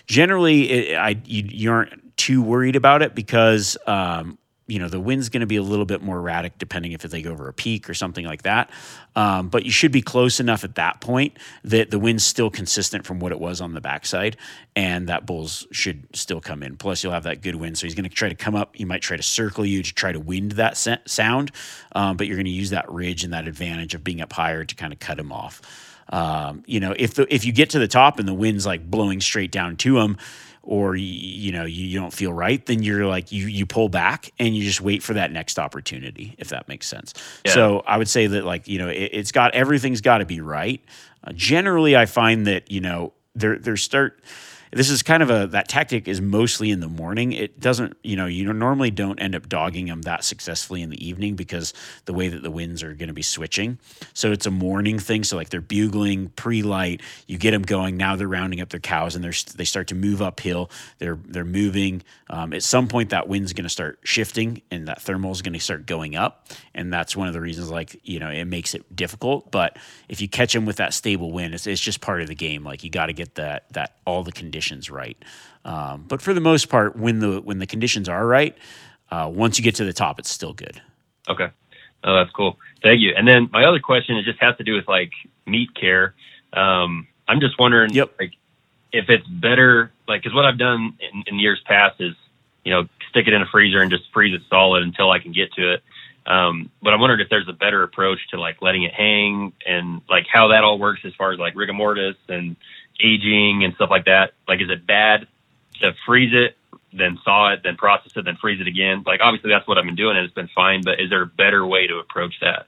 [0.07, 4.39] Generally, it, I you, you aren't too worried about it because um,
[4.69, 7.23] you know the wind's going to be a little bit more erratic depending if they
[7.23, 8.71] go over a peak or something like that.
[9.15, 13.07] Um, but you should be close enough at that point that the wind's still consistent
[13.07, 14.37] from what it was on the backside,
[14.75, 16.77] and that bulls should still come in.
[16.77, 18.77] Plus, you'll have that good wind, so he's going to try to come up.
[18.77, 21.53] He might try to circle you to try to wind that sound,
[21.93, 24.65] um, but you're going to use that ridge and that advantage of being up higher
[24.65, 25.63] to kind of cut him off.
[26.09, 28.89] Um, you know, if the if you get to the top and the wind's like
[28.89, 30.19] blowing straight down to them,
[30.63, 33.89] or you, you know you, you don't feel right, then you're like you you pull
[33.89, 37.15] back and you just wait for that next opportunity, if that makes sense.
[37.45, 37.53] Yeah.
[37.53, 40.41] So I would say that like you know it, it's got everything's got to be
[40.41, 40.81] right.
[41.25, 44.21] Uh, generally, I find that you know there there start
[44.73, 47.33] this is kind of a that tactic is mostly in the morning.
[47.33, 51.07] It doesn't, you know, you normally don't end up dogging them that successfully in the
[51.07, 51.73] evening because
[52.05, 53.79] the way that the winds are going to be switching.
[54.13, 55.25] So it's a morning thing.
[55.25, 57.97] So like they're bugling pre-light, you get them going.
[57.97, 60.71] Now they're rounding up their cows and they're they start to move uphill.
[60.99, 62.03] They're they're moving.
[62.29, 65.53] Um, at some point, that wind's going to start shifting and that thermal is going
[65.53, 67.71] to start going up, and that's one of the reasons.
[67.71, 69.51] Like you know, it makes it difficult.
[69.53, 72.35] But if you catch them with that stable wind, it's, it's just part of the
[72.35, 72.65] game.
[72.65, 74.56] Like you got to get that that all the conditions
[74.91, 75.17] right.
[75.65, 78.57] Um, but for the most part, when the when the conditions are right,
[79.11, 80.81] uh, once you get to the top, it's still good.
[81.29, 81.49] Okay.
[82.05, 82.59] Oh, that's cool.
[82.83, 83.13] Thank you.
[83.17, 85.13] And then my other question, it just has to do with like
[85.47, 86.15] meat care.
[86.53, 88.15] Um, I'm just wondering, Yep.
[88.21, 88.33] like,
[88.93, 92.15] if it's better, like, because what I've done in, in years past is,
[92.65, 95.33] you know, stick it in a freezer and just freeze it solid until I can
[95.33, 95.83] get to it.
[96.27, 100.01] Um, but I'm wondering if there's a better approach to like letting it hang and
[100.09, 102.57] like how that all works as far as like rigor mortis and
[103.01, 104.33] aging and stuff like that.
[104.49, 105.27] Like, is it bad
[105.81, 106.57] to freeze it,
[106.93, 109.03] then thaw it, then process it, then freeze it again?
[109.07, 110.83] Like, obviously that's what I've been doing and it's been fine.
[110.85, 112.67] But is there a better way to approach that?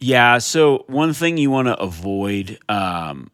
[0.00, 0.38] Yeah.
[0.38, 3.30] So one thing you want to avoid um,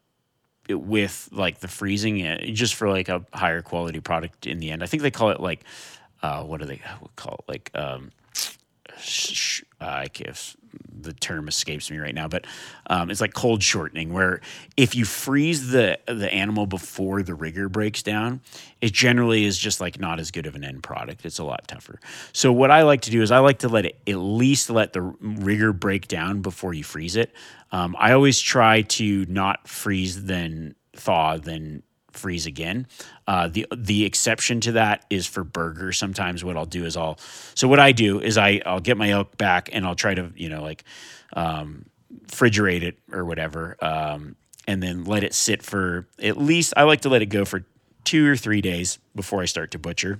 [0.69, 4.85] with like the freezing, just for like a higher quality product in the end, I
[4.85, 5.63] think they call it like
[6.21, 6.81] uh, what do they
[7.15, 7.51] call it?
[7.51, 8.11] Like um,
[8.99, 10.05] sh- uh,
[10.99, 12.45] the term escapes me right now, but
[12.87, 14.41] um, it's like cold shortening, where
[14.75, 18.41] if you freeze the the animal before the rigor breaks down,
[18.81, 21.25] it generally is just like not as good of an end product.
[21.25, 21.99] It's a lot tougher.
[22.33, 24.93] So what I like to do is I like to let it at least let
[24.93, 27.31] the rigor break down before you freeze it.
[27.71, 31.83] Um, I always try to not freeze then thaw then
[32.17, 32.87] freeze again.
[33.27, 35.91] Uh, the the exception to that is for burger.
[35.91, 37.17] Sometimes what I'll do is I'll
[37.55, 40.31] so what I do is I I'll get my elk back and I'll try to
[40.35, 40.83] you know like
[41.33, 41.85] um,
[42.27, 44.35] refrigerate it or whatever, um,
[44.67, 47.65] and then let it sit for at least I like to let it go for
[48.03, 50.19] two or three days before I start to butcher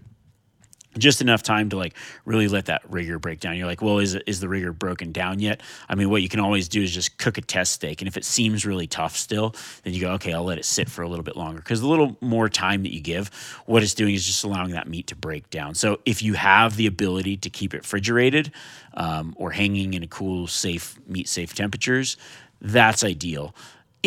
[0.97, 3.57] just enough time to like really let that rigor break down.
[3.57, 5.61] You're like, well, is is the rigor broken down yet?
[5.89, 8.17] I mean, what you can always do is just cook a test steak, and if
[8.17, 11.09] it seems really tough still, then you go, okay, I'll let it sit for a
[11.09, 13.29] little bit longer because the little more time that you give,
[13.65, 15.75] what it's doing is just allowing that meat to break down.
[15.75, 18.51] So if you have the ability to keep it refrigerated
[18.93, 22.17] um, or hanging in a cool, safe meat safe temperatures,
[22.59, 23.53] that's ideal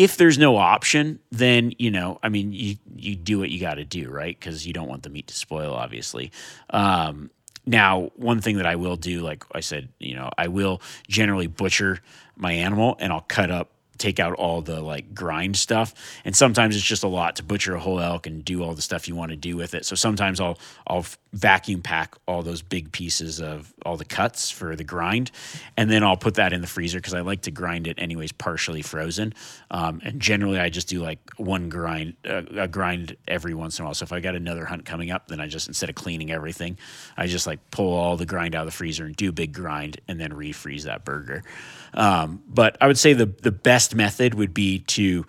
[0.01, 3.75] if there's no option, then you know, I mean, you you do what you got
[3.75, 4.37] to do, right?
[4.37, 6.31] Because you don't want the meat to spoil, obviously.
[6.71, 7.29] Um,
[7.67, 11.45] now, one thing that I will do, like I said, you know, I will generally
[11.45, 11.99] butcher
[12.35, 13.69] my animal and I'll cut up,
[14.01, 15.93] take out all the like grind stuff.
[16.25, 18.81] And sometimes it's just a lot to butcher a whole elk and do all the
[18.81, 19.85] stuff you want to do with it.
[19.85, 24.75] So sometimes I'll I'll vacuum pack all those big pieces of all the cuts for
[24.75, 25.31] the grind,
[25.77, 28.31] and then I'll put that in the freezer because I like to grind it anyways,
[28.31, 29.33] partially frozen.
[29.69, 33.83] Um, and generally, I just do like one grind, uh, a grind every once in
[33.83, 33.93] a while.
[33.93, 36.77] So if I got another hunt coming up, then I just instead of cleaning everything,
[37.15, 40.01] I just like pull all the grind out of the freezer and do big grind,
[40.07, 41.43] and then refreeze that burger.
[41.93, 45.25] Um, but I would say the the best method would be to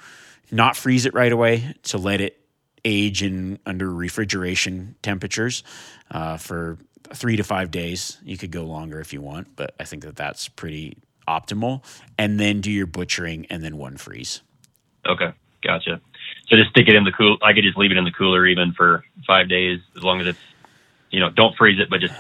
[0.51, 2.39] not freeze it right away, to let it
[2.85, 5.63] age in under refrigeration temperatures
[6.11, 6.79] uh, for
[7.15, 8.19] three to five days.
[8.25, 10.97] You could go longer if you want, but I think that that's pretty
[11.29, 11.85] optimal.
[12.19, 14.43] And then do your butchering and then one freeze.
[15.07, 16.01] Okay, gotcha.
[16.49, 17.39] So just stick it in the cool.
[17.43, 20.27] I could just leave it in the cooler even for five days, as long as
[20.27, 20.39] it's,
[21.11, 22.15] you know, don't freeze it, but just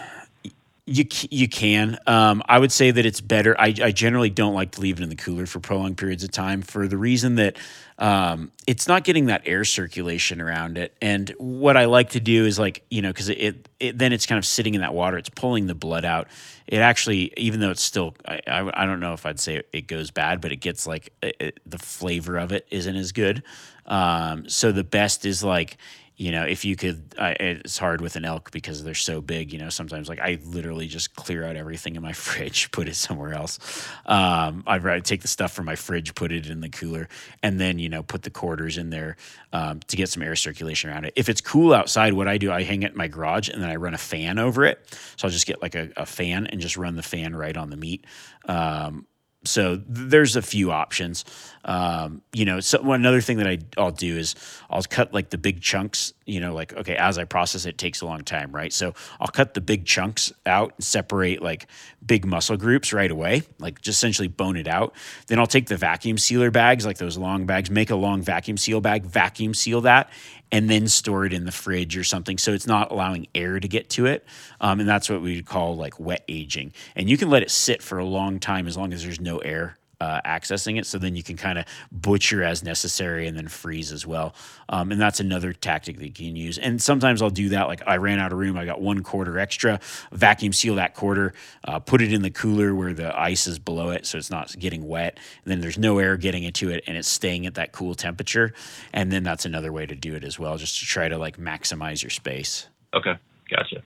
[0.84, 1.96] You you can.
[2.08, 3.54] Um, I would say that it's better.
[3.56, 6.32] I, I generally don't like to leave it in the cooler for prolonged periods of
[6.32, 7.56] time for the reason that
[7.98, 10.92] um, it's not getting that air circulation around it.
[11.00, 14.12] And what I like to do is like you know because it, it, it then
[14.12, 15.16] it's kind of sitting in that water.
[15.16, 16.26] It's pulling the blood out.
[16.66, 19.86] It actually, even though it's still, I, I, I don't know if I'd say it
[19.86, 23.44] goes bad, but it gets like it, the flavor of it isn't as good.
[23.86, 25.76] Um, so the best is like
[26.16, 29.52] you know, if you could, I, it's hard with an elk because they're so big.
[29.52, 32.96] You know, sometimes like I literally just clear out everything in my fridge, put it
[32.96, 33.58] somewhere else.
[34.06, 37.08] Um, I'd rather take the stuff from my fridge, put it in the cooler,
[37.42, 39.16] and then you know put the quarters in there
[39.52, 41.14] um, to get some air circulation around it.
[41.16, 43.70] If it's cool outside, what I do, I hang it in my garage and then
[43.70, 44.78] I run a fan over it.
[45.16, 47.70] So I'll just get like a, a fan and just run the fan right on
[47.70, 48.06] the meat.
[48.46, 49.06] Um,
[49.44, 51.24] so th- there's a few options.
[51.64, 54.34] Um, you know, so one another thing that I, I'll do is
[54.68, 56.12] I'll cut like the big chunks.
[56.26, 58.72] You know, like okay, as I process it, it takes a long time, right?
[58.72, 61.66] So I'll cut the big chunks out and separate like
[62.04, 64.94] big muscle groups right away, like just essentially bone it out.
[65.26, 68.56] Then I'll take the vacuum sealer bags, like those long bags, make a long vacuum
[68.56, 70.10] seal bag, vacuum seal that,
[70.50, 72.38] and then store it in the fridge or something.
[72.38, 74.24] So it's not allowing air to get to it.
[74.60, 76.72] Um, and that's what we would call like wet aging.
[76.94, 79.38] And you can let it sit for a long time as long as there's no
[79.38, 80.86] air uh, accessing it.
[80.86, 84.34] So then you can kind of butcher as necessary and then freeze as well.
[84.68, 86.58] Um, and that's another tactic that you can use.
[86.58, 87.68] And sometimes I'll do that.
[87.68, 89.78] Like I ran out of room, I got one quarter extra,
[90.10, 91.34] vacuum seal that quarter,
[91.68, 94.58] uh, put it in the cooler where the ice is below it, so it's not
[94.58, 95.20] getting wet.
[95.44, 98.54] And then there's no air getting into it, and it's staying at that cool temperature.
[98.92, 101.36] And then that's another way to do it as well, just to try to like
[101.36, 102.66] maximize your space.
[102.92, 103.14] Okay,
[103.48, 103.82] gotcha.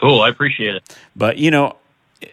[0.00, 0.96] Cool, I appreciate it.
[1.14, 1.76] But you know,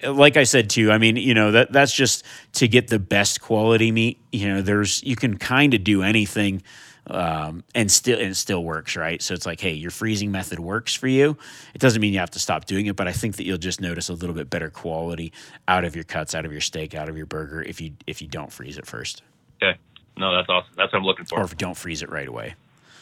[0.07, 2.23] like I said too, I mean, you know, that that's just
[2.53, 4.19] to get the best quality meat.
[4.31, 6.61] You know, there's you can kind of do anything
[7.09, 9.21] um, and still and it still works, right?
[9.21, 11.37] So it's like, hey, your freezing method works for you.
[11.73, 13.79] It doesn't mean you have to stop doing it, but I think that you'll just
[13.79, 15.31] notice a little bit better quality
[15.67, 18.21] out of your cuts, out of your steak, out of your burger if you if
[18.21, 19.23] you don't freeze it first.
[19.61, 19.77] Okay.
[20.17, 20.73] No, that's awesome.
[20.75, 21.39] That's what I'm looking for.
[21.39, 22.55] Or if you don't freeze it right away.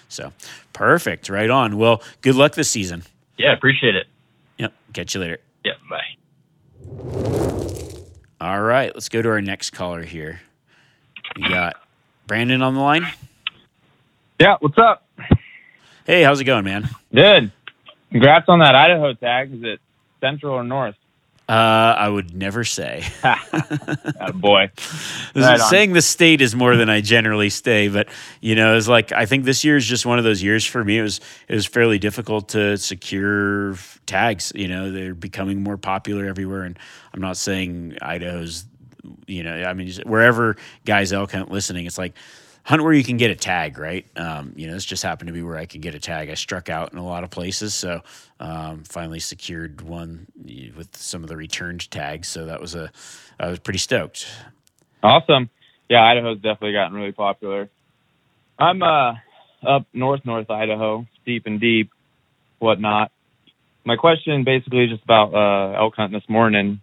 [0.10, 0.34] So
[0.74, 1.30] perfect.
[1.30, 1.78] Right on.
[1.78, 3.04] Well, good luck this season.
[3.38, 4.08] Yeah, appreciate it.
[4.58, 4.74] Yep.
[4.94, 5.40] Catch you later.
[5.64, 6.02] Yeah, bye.
[8.42, 10.42] All right, let's go to our next caller here.
[11.36, 11.78] We got
[12.28, 13.08] Brandon on the line.
[14.40, 15.08] Yeah, what's up?
[16.06, 16.90] Hey, how's it going, man?
[17.14, 17.52] Good.
[18.12, 19.54] Congrats on that Idaho tag.
[19.54, 19.80] Is it
[20.22, 20.96] central or north?
[21.48, 23.04] Uh, I would never say.
[23.24, 24.72] Atta boy.
[25.36, 25.60] Right.
[25.60, 28.08] Saying the state is more than I generally stay, but
[28.42, 30.84] you know, it's like I think this year is just one of those years for
[30.84, 30.98] me.
[30.98, 33.76] It was it was fairly difficult to secure
[34.08, 34.52] tags.
[34.56, 36.80] You know, they're becoming more popular everywhere, and
[37.14, 38.66] I'm not saying Idaho's.
[39.28, 42.16] You know, I mean, wherever guys elk hunt listening, it's like
[42.66, 44.06] hunt where you can get a tag, right?
[44.18, 46.32] Um, you know, this just happened to be where I could get a tag.
[46.32, 48.02] I struck out in a lot of places, so
[48.40, 50.26] um, finally secured one
[50.76, 52.28] with some of the returned tags.
[52.28, 52.92] So that was a,
[53.40, 54.28] I was pretty stoked.
[55.04, 55.52] Awesome.
[55.90, 57.70] Yeah, Idaho's definitely gotten really popular.
[58.58, 59.14] I'm uh,
[59.66, 61.92] up north, North Idaho, deep and deep,
[62.58, 63.12] whatnot.
[63.86, 66.82] My question basically is just about uh, elk hunting this morning.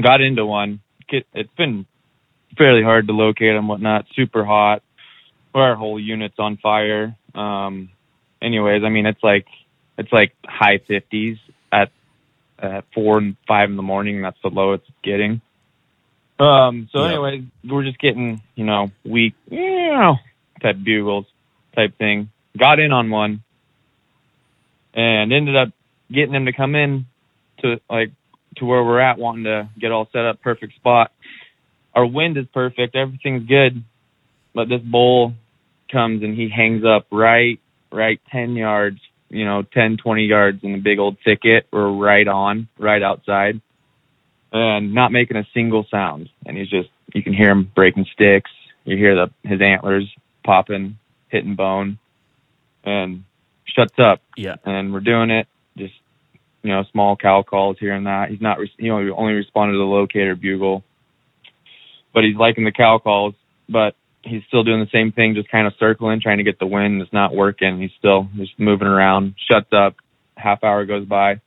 [0.00, 0.80] Got into one.
[1.08, 1.86] It's been
[2.58, 4.04] fairly hard to locate them, whatnot.
[4.14, 4.82] Super hot
[5.54, 7.16] our whole unit's on fire.
[7.34, 7.90] Um,
[8.40, 9.46] anyways, I mean, it's like
[9.96, 11.38] it's like high 50s
[11.72, 11.90] at
[12.58, 14.22] at four and five in the morning.
[14.22, 15.40] That's the low it's getting.
[16.40, 20.16] Um, so, anyways, we're just getting you know weak, you know,
[20.62, 21.26] type bugles
[21.74, 22.30] type thing.
[22.56, 23.42] Got in on one
[24.94, 25.68] and ended up
[26.10, 27.06] getting them to come in
[27.60, 28.10] to like
[28.56, 31.12] to where we're at, wanting to get all set up, perfect spot.
[31.94, 33.82] Our wind is perfect, everything's good,
[34.58, 35.34] but this bull
[35.88, 37.60] comes and he hangs up right
[37.92, 42.26] right 10 yards you know 10 20 yards in the big old thicket or right
[42.26, 43.60] on right outside
[44.52, 46.28] and not making a single sound.
[46.44, 48.50] And he's just you can hear him breaking sticks.
[48.84, 50.12] You hear the his antlers
[50.44, 52.00] popping hitting bone
[52.82, 53.22] and
[53.64, 54.20] shuts up.
[54.36, 54.56] Yeah.
[54.64, 55.46] And we're doing it.
[55.76, 55.94] Just
[56.64, 58.30] you know small cow calls here and that.
[58.30, 60.82] He's not you know he only responded to the locator bugle
[62.14, 63.34] but he's liking the cow calls.
[63.68, 63.94] But
[64.28, 67.00] he's still doing the same thing, just kind of circling, trying to get the wind.
[67.02, 67.80] It's not working.
[67.80, 69.34] He's still just moving around.
[69.50, 69.96] Shuts up.
[70.36, 71.40] Half hour goes by.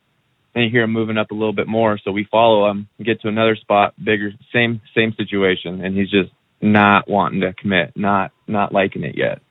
[0.54, 1.98] Then you hear him moving up a little bit more.
[2.04, 6.30] So we follow him, get to another spot, bigger, same same situation, and he's just
[6.62, 9.42] not wanting to commit, not not liking it yet.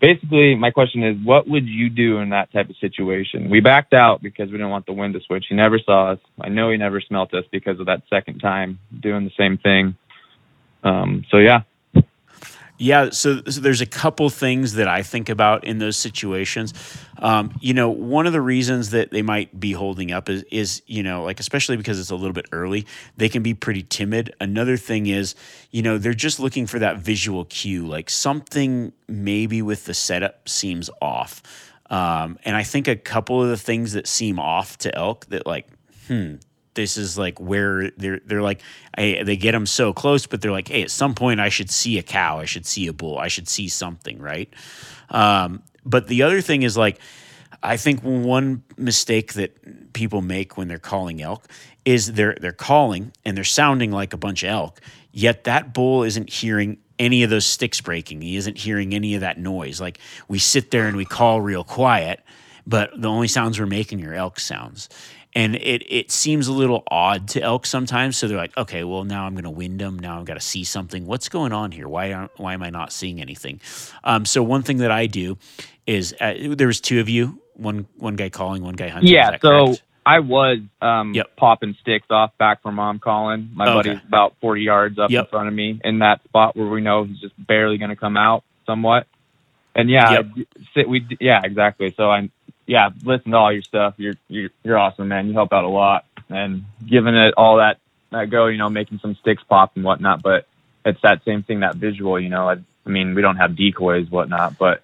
[0.00, 3.50] Basically, my question is, what would you do in that type of situation?
[3.50, 5.46] We backed out because we didn't want the wind to switch.
[5.48, 6.20] He never saw us.
[6.40, 9.96] I know he never smelt us because of that second time doing the same thing.
[10.84, 11.62] Um, so yeah,
[12.78, 16.72] yeah, so, so, there's a couple things that I think about in those situations.
[17.18, 20.82] Um, you know, one of the reasons that they might be holding up is, is,
[20.86, 22.86] you know, like especially because it's a little bit early,
[23.16, 24.32] they can be pretty timid.
[24.40, 25.34] Another thing is,
[25.72, 30.48] you know, they're just looking for that visual cue, like something maybe with the setup
[30.48, 31.42] seems off.
[31.90, 35.46] Um, and I think a couple of the things that seem off to elk that
[35.46, 35.66] like,
[36.06, 36.36] hmm,
[36.78, 38.62] this is like where they're they're like
[38.96, 41.98] they get them so close, but they're like, hey, at some point I should see
[41.98, 44.48] a cow, I should see a bull, I should see something, right?
[45.10, 47.00] Um, but the other thing is like,
[47.64, 51.48] I think one mistake that people make when they're calling elk
[51.84, 56.04] is they're they're calling and they're sounding like a bunch of elk, yet that bull
[56.04, 58.22] isn't hearing any of those sticks breaking.
[58.22, 59.80] He isn't hearing any of that noise.
[59.80, 62.20] Like we sit there and we call real quiet,
[62.68, 64.88] but the only sounds we're making are elk sounds
[65.38, 68.16] and it it seems a little odd to elk sometimes.
[68.16, 69.96] So they're like, okay, well now I'm going to wind them.
[69.96, 71.06] Now I've got to see something.
[71.06, 71.86] What's going on here?
[71.86, 73.60] Why aren't why am I not seeing anything?
[74.02, 75.38] Um, so one thing that I do
[75.86, 79.12] is uh, there was two of you, one one guy calling, one guy hunting.
[79.12, 79.66] Yeah, so.
[79.66, 79.82] Correct?
[80.04, 81.36] I was um, yep.
[81.36, 83.50] popping sticks off back from mom calling.
[83.52, 83.90] My okay.
[83.90, 85.26] buddy's about 40 yards up yep.
[85.26, 87.96] in front of me in that spot where we know he's just barely going to
[87.96, 89.06] come out somewhat
[89.74, 90.26] And yeah, Yep.
[90.74, 91.92] Sit, we yeah exactly.
[91.94, 92.32] So I'm
[92.68, 93.94] yeah, listen to all your stuff.
[93.96, 95.26] You're you're you're awesome, man.
[95.26, 97.78] You help out a lot, and giving it all that
[98.10, 100.22] that go, you know, making some sticks pop and whatnot.
[100.22, 100.46] But
[100.84, 102.20] it's that same thing, that visual.
[102.20, 102.56] You know, I,
[102.86, 104.82] I mean, we don't have decoys, whatnot, but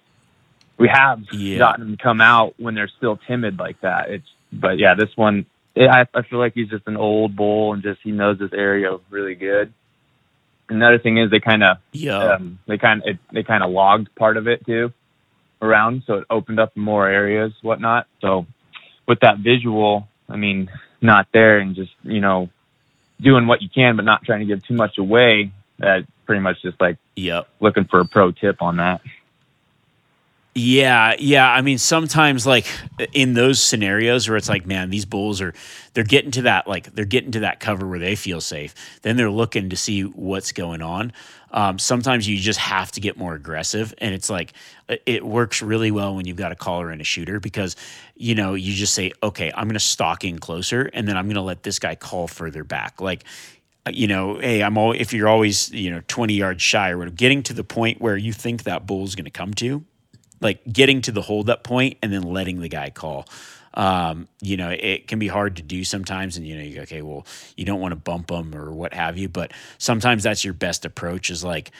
[0.79, 1.59] we have Yeah.
[1.59, 4.09] gotten them to come out when they're still timid like that.
[4.09, 7.73] It's but yeah, this one, it, I I feel like he's just an old bull
[7.73, 9.71] and just he knows this area really good.
[10.69, 12.33] Another thing is they kind of Yeah.
[12.33, 14.91] um, they kind of they kind of logged part of it too
[15.65, 18.07] around, so it opened up more areas, whatnot.
[18.21, 18.45] So
[19.07, 20.69] with that visual, I mean,
[21.01, 22.49] not there and just you know
[23.21, 25.51] doing what you can, but not trying to give too much away.
[25.79, 27.47] That pretty much just like Yep.
[27.59, 29.01] looking for a pro tip on that.
[30.57, 31.51] Yeah, yeah.
[31.51, 32.65] I mean, sometimes like
[33.11, 35.53] in those scenarios where it's like, man, these bulls are
[35.93, 38.73] they're getting to that like they're getting to that cover where they feel safe.
[39.01, 41.11] Then they're looking to see what's going on.
[41.51, 44.53] Um, sometimes you just have to get more aggressive, and it's like
[45.05, 47.75] it- works really well when you've got a caller and a shooter because
[48.15, 51.25] you know you just say, okay, I'm going to stalk in closer, and then I'm
[51.25, 53.25] going to let this guy call further back, like
[53.91, 57.43] you know, hey, I'm all if you're always you know 20 yards shy or getting
[57.43, 59.83] to the point where you think that bull's going to come to,
[60.45, 63.27] like getting to the hold up point and then letting the guy call.
[63.73, 66.81] Um, you know, it can be hard to do sometimes, and you know, you go,
[66.83, 67.25] okay, well,
[67.57, 70.85] you don't want to bump them or what have you, but sometimes that's your best
[70.85, 71.71] approach is like,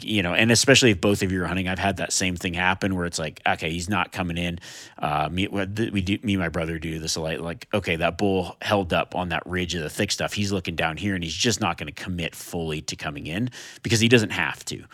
[0.00, 2.54] you know, and especially if both of you are hunting, I've had that same thing
[2.54, 4.58] happen where it's like, okay, he's not coming in.
[4.98, 7.40] Uh, me, we do, me and my brother do this a lot.
[7.40, 10.34] Like, okay, that bull held up on that ridge of the thick stuff.
[10.34, 13.50] He's looking down here, and he's just not going to commit fully to coming in
[13.82, 14.84] because he doesn't have to.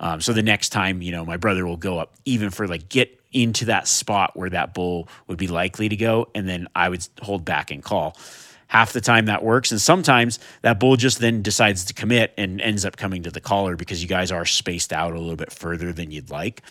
[0.00, 2.88] Um, so the next time, you know, my brother will go up even for like
[2.88, 6.88] get into that spot where that bull would be likely to go, and then I
[6.88, 8.16] would hold back and call
[8.70, 9.72] half the time that works.
[9.72, 13.40] And sometimes that bull just then decides to commit and ends up coming to the
[13.40, 16.62] caller because you guys are spaced out a little bit further than you'd like.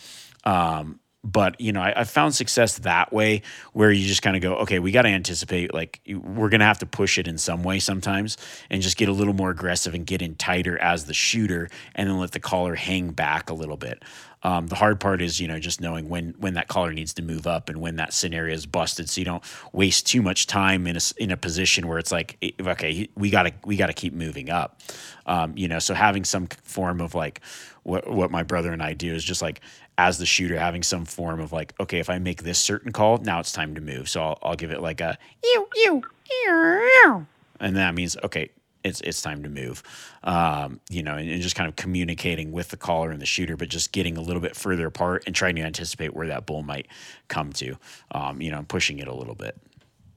[0.44, 3.42] Um, but you know I, I found success that way
[3.74, 6.78] where you just kind of go okay we got to anticipate like we're gonna have
[6.78, 8.38] to push it in some way sometimes
[8.70, 12.08] and just get a little more aggressive and get in tighter as the shooter and
[12.08, 14.02] then let the caller hang back a little bit
[14.42, 17.22] um, the hard part is, you know, just knowing when when that caller needs to
[17.22, 20.86] move up and when that scenario is busted, so you don't waste too much time
[20.86, 24.48] in a in a position where it's like, okay, we gotta we gotta keep moving
[24.48, 24.80] up,
[25.26, 25.78] um, you know.
[25.78, 27.40] So having some form of like
[27.82, 29.60] what what my brother and I do is just like
[29.98, 33.18] as the shooter having some form of like, okay, if I make this certain call,
[33.18, 34.08] now it's time to move.
[34.08, 36.02] So I'll, I'll give it like a ew ew
[36.46, 37.26] ew,
[37.60, 38.48] and that means okay,
[38.84, 39.82] it's it's time to move.
[40.24, 43.56] Um, you know, and, and just kind of communicating with the caller and the shooter,
[43.56, 46.62] but just getting a little bit further apart and trying to anticipate where that bull
[46.62, 46.86] might
[47.28, 47.76] come to.
[48.12, 49.56] Um, you know, pushing it a little bit.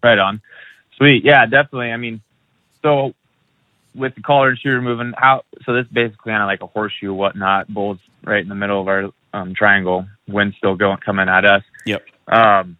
[0.01, 0.41] Right on.
[0.97, 1.23] Sweet.
[1.23, 1.91] Yeah, definitely.
[1.91, 2.21] I mean,
[2.81, 3.13] so
[3.95, 5.43] with the caller and shooter moving, how?
[5.65, 7.67] So this is basically kind of like a horseshoe, whatnot.
[7.67, 10.07] Bulls right in the middle of our um, triangle.
[10.27, 11.63] Wind still going coming at us.
[11.85, 12.05] Yep.
[12.27, 12.77] Um,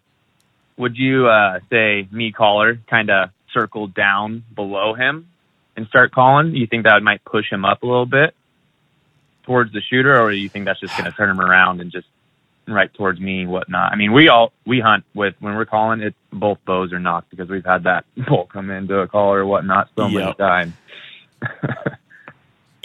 [0.76, 5.28] would you uh, say me caller kind of circled down below him
[5.76, 6.54] and start calling?
[6.54, 8.34] You think that might push him up a little bit
[9.44, 11.92] towards the shooter, or do you think that's just going to turn him around and
[11.92, 12.06] just
[12.66, 13.92] right towards me, whatnot?
[13.92, 16.14] I mean, we all we hunt with when we're calling it.
[16.32, 19.88] Both bows are nocked because we've had that bull come into a call or whatnot
[19.96, 20.38] so many Yep.
[20.38, 20.74] times.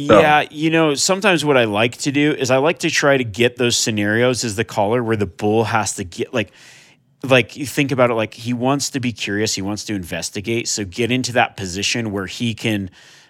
[0.02, 3.24] Yeah, you know, sometimes what I like to do is I like to try to
[3.26, 6.52] get those scenarios as the caller where the bull has to get like
[7.24, 10.68] like you think about it like he wants to be curious, he wants to investigate,
[10.68, 12.90] so get into that position where he can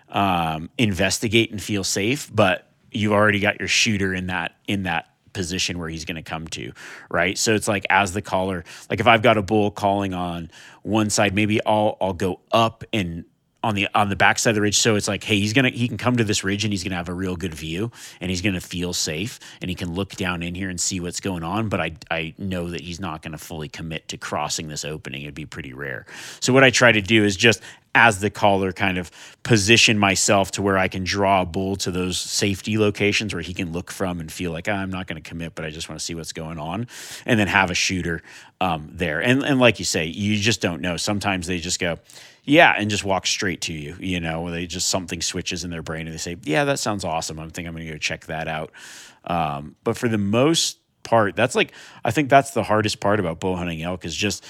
[0.09, 5.07] um, investigate and feel safe, but you've already got your shooter in that in that
[5.33, 6.71] position where he's going to come to,
[7.09, 7.37] right?
[7.37, 10.51] So it's like as the caller, like if I've got a bull calling on
[10.83, 13.25] one side, maybe I'll I'll go up and
[13.63, 14.77] on the on the backside of the ridge.
[14.77, 16.95] So it's like, hey, he's gonna he can come to this ridge and he's gonna
[16.95, 17.91] have a real good view
[18.21, 21.19] and he's gonna feel safe and he can look down in here and see what's
[21.19, 21.69] going on.
[21.69, 25.23] But I I know that he's not gonna fully commit to crossing this opening.
[25.23, 26.05] It'd be pretty rare.
[26.39, 27.61] So what I try to do is just
[27.95, 29.11] as the caller kind of
[29.43, 33.53] position myself to where I can draw a bull to those safety locations where he
[33.53, 35.89] can look from and feel like "Ah, I'm not going to commit, but I just
[35.89, 36.87] want to see what's going on,
[37.25, 38.21] and then have a shooter
[38.61, 39.21] um, there.
[39.21, 40.97] And and like you say, you just don't know.
[40.97, 41.97] Sometimes they just go,
[42.49, 43.95] yeah, and just walk straight to you.
[43.99, 47.05] You know, they just something switches in their brain and they say, yeah, that sounds
[47.05, 47.39] awesome.
[47.39, 48.71] I think I'm going to go check that out.
[49.25, 51.71] Um, but for the most part, that's like
[52.03, 54.43] I think that's the hardest part about bow hunting elk is just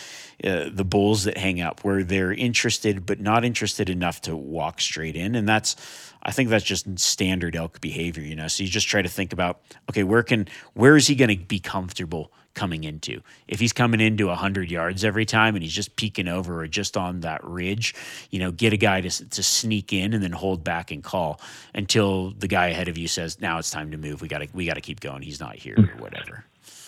[0.44, 4.80] uh, the bulls that hang up where they're interested but not interested enough to walk
[4.80, 5.76] straight in, and that's
[6.24, 8.24] I think that's just standard elk behavior.
[8.24, 11.16] You know, so you just try to think about okay, where can where is he
[11.16, 13.22] going to be comfortable coming into?
[13.48, 16.98] If he's coming into 100 yards every time and he's just peeking over or just
[16.98, 17.96] on that ridge,
[18.32, 21.40] you know, get a guy to, to sneak in and then hold back and call
[21.74, 24.22] until the guy ahead of you says, now it's time to move.
[24.22, 25.22] We got to, we got to keep going.
[25.22, 26.44] He's not here or whatever.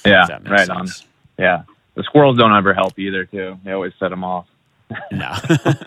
[0.06, 0.88] Yeah, if that makes right on.
[1.38, 1.64] Yeah,
[1.96, 3.26] the squirrels don't ever help either.
[3.26, 4.48] Too, they always set them off.
[5.12, 5.34] No,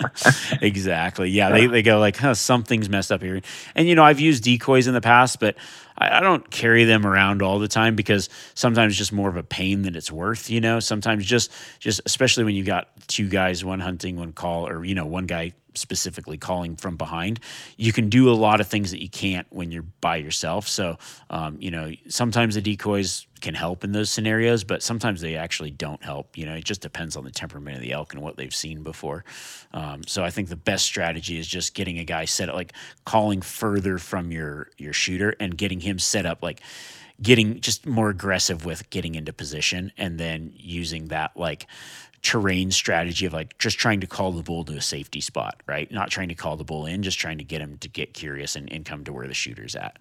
[0.61, 1.31] exactly.
[1.31, 3.41] Yeah, they, they go like, huh, something's messed up here.
[3.75, 5.57] And, you know, I've used decoys in the past, but
[5.99, 9.37] I, I don't carry them around all the time because sometimes it's just more of
[9.37, 10.81] a pain than it's worth, you know?
[10.81, 14.95] Sometimes just, just especially when you got two guys, one hunting, one call, or, you
[14.95, 17.41] know, one guy specifically calling from behind,
[17.77, 20.69] you can do a lot of things that you can't when you're by yourself.
[20.69, 20.99] So,
[21.31, 25.71] um, you know, sometimes the decoys can help in those scenarios, but sometimes they actually
[25.71, 26.39] don't help.
[26.39, 28.83] You know, it just depends on the temperament of the elk and what they've seen
[28.83, 29.25] before.
[29.73, 32.73] Um, so I think the best strategy is just getting a guy set up, like
[33.05, 36.61] calling further from your your shooter and getting him set up, like
[37.21, 41.67] getting just more aggressive with getting into position, and then using that like
[42.25, 45.91] terrain strategy of like just trying to call the bull to a safety spot, right?
[45.93, 48.57] Not trying to call the bull in, just trying to get him to get curious
[48.57, 49.97] and, and come to where the shooter's at.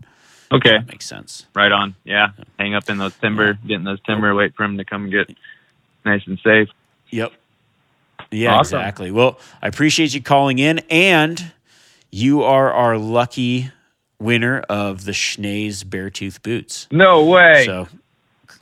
[0.52, 1.46] Okay, That makes sense.
[1.54, 1.96] right on.
[2.04, 5.10] Yeah, hang up in those timber, get in those timber, wait for him to come
[5.10, 5.36] get
[6.06, 6.70] nice and safe.
[7.10, 7.34] Yep.
[8.32, 8.80] Yeah, Awesome.
[8.80, 9.12] exactly.
[9.12, 11.52] Well, I appreciate you calling in, and
[12.12, 13.72] you are our lucky
[14.20, 16.88] winner of the Schnee's Beartooth boots.
[16.92, 17.66] No way.
[17.66, 17.88] So,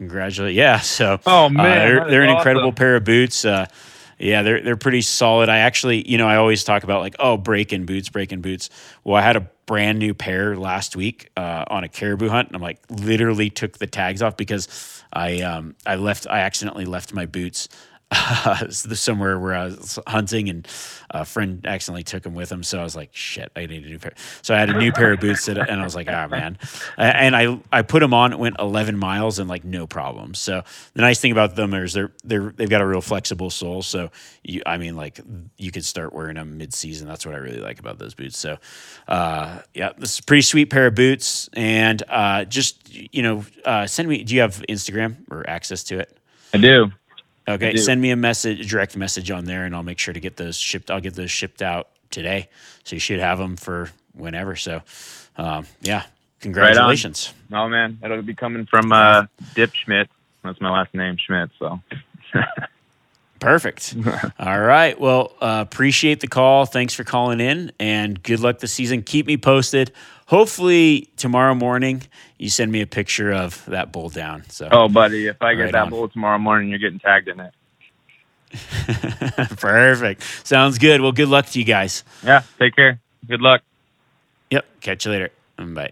[0.01, 0.55] congratulate.
[0.55, 0.79] Yeah.
[0.79, 2.37] So, Oh, uh, man, they're, they're an awesome.
[2.39, 3.45] incredible pair of boots.
[3.45, 3.67] Uh,
[4.17, 5.49] yeah, they're they're pretty solid.
[5.49, 8.69] I actually, you know, I always talk about like, oh, break-in boots, break-in boots.
[9.03, 12.55] Well, I had a brand new pair last week uh, on a caribou hunt, and
[12.55, 14.67] I'm like, literally took the tags off because
[15.11, 17.67] I um I left I accidentally left my boots
[18.45, 20.67] uh, somewhere where I was hunting, and
[21.11, 22.61] a friend accidentally took them with him.
[22.61, 24.13] So I was like, shit, I need a new pair.
[24.41, 26.57] So I had a new pair of boots, that, and I was like, ah, man.
[26.97, 28.37] And I I put them on.
[28.37, 30.33] Went 11 miles and like no problem.
[30.33, 33.81] So the nice thing about them is they're they're they've got a real flexible sole.
[33.81, 34.11] So
[34.43, 35.21] you, I mean, like
[35.57, 37.07] you could start wearing them mid season.
[37.07, 38.37] That's what I really like about those boots.
[38.37, 38.57] So
[39.07, 41.49] uh, yeah, this is a pretty sweet pair of boots.
[41.53, 44.23] And uh, just you know, uh, send me.
[44.23, 46.17] Do you have Instagram or access to it?
[46.53, 46.91] I do.
[47.51, 50.19] Okay, send me a message, a direct message on there, and I'll make sure to
[50.19, 50.91] get those shipped.
[50.91, 52.49] I'll get those shipped out today,
[52.83, 54.55] so you should have them for whenever.
[54.55, 54.81] So,
[55.37, 56.03] um, yeah,
[56.39, 57.33] congratulations.
[57.51, 59.25] Oh man, it'll be coming from uh,
[59.55, 60.09] Dip Schmidt.
[60.43, 61.49] That's my last name, Schmidt.
[61.59, 61.79] So
[63.39, 63.95] Perfect.
[64.39, 64.99] All right.
[64.99, 66.67] Well, uh, appreciate the call.
[66.67, 69.01] Thanks for calling in, and good luck this season.
[69.01, 69.91] Keep me posted.
[70.31, 72.03] Hopefully tomorrow morning
[72.37, 74.43] you send me a picture of that bull down.
[74.47, 75.89] So oh, buddy, if I get Right that on.
[75.89, 77.53] bull tomorrow morning, you're getting tagged in it.
[79.59, 80.23] perfect.
[80.47, 81.01] Sounds good.
[81.01, 82.05] Well, good luck to you guys.
[82.23, 82.43] Yeah.
[82.59, 83.01] Take care.
[83.27, 83.61] Good luck.
[84.51, 84.65] Yep.
[84.79, 85.31] Catch you later.
[85.57, 85.91] Bye.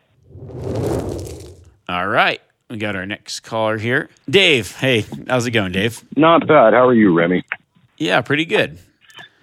[1.89, 2.41] All right.
[2.69, 4.09] We got our next caller here.
[4.29, 4.73] Dave.
[4.77, 6.01] Hey, how's it going, Dave?
[6.15, 6.71] Not bad.
[6.71, 7.43] How are you, Remi?
[7.97, 8.79] Yeah, pretty good.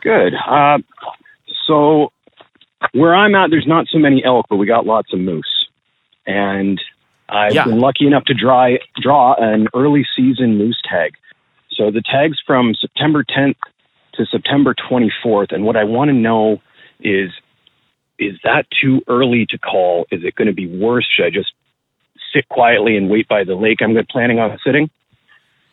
[0.00, 0.32] Good.
[0.34, 0.78] Uh,
[1.66, 2.12] so,
[2.92, 5.68] where I'm at, there's not so many elk, but we got lots of moose.
[6.26, 6.80] And
[7.28, 7.64] I've Yeah.
[7.64, 11.14] been lucky enough to draw, draw an early season moose tag.
[11.70, 13.58] So, the tag's from September 10th
[14.14, 15.52] to September 24th.
[15.52, 16.60] And what I want to know
[17.00, 17.30] is
[18.18, 20.06] is that too early to call?
[20.10, 21.06] Is it going to be worse?
[21.14, 21.52] Should I just
[22.32, 24.88] sit quietly and wait by the lake I'm planning on sitting?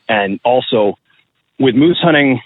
[0.09, 0.97] And also,
[1.57, 2.41] with moose hunting,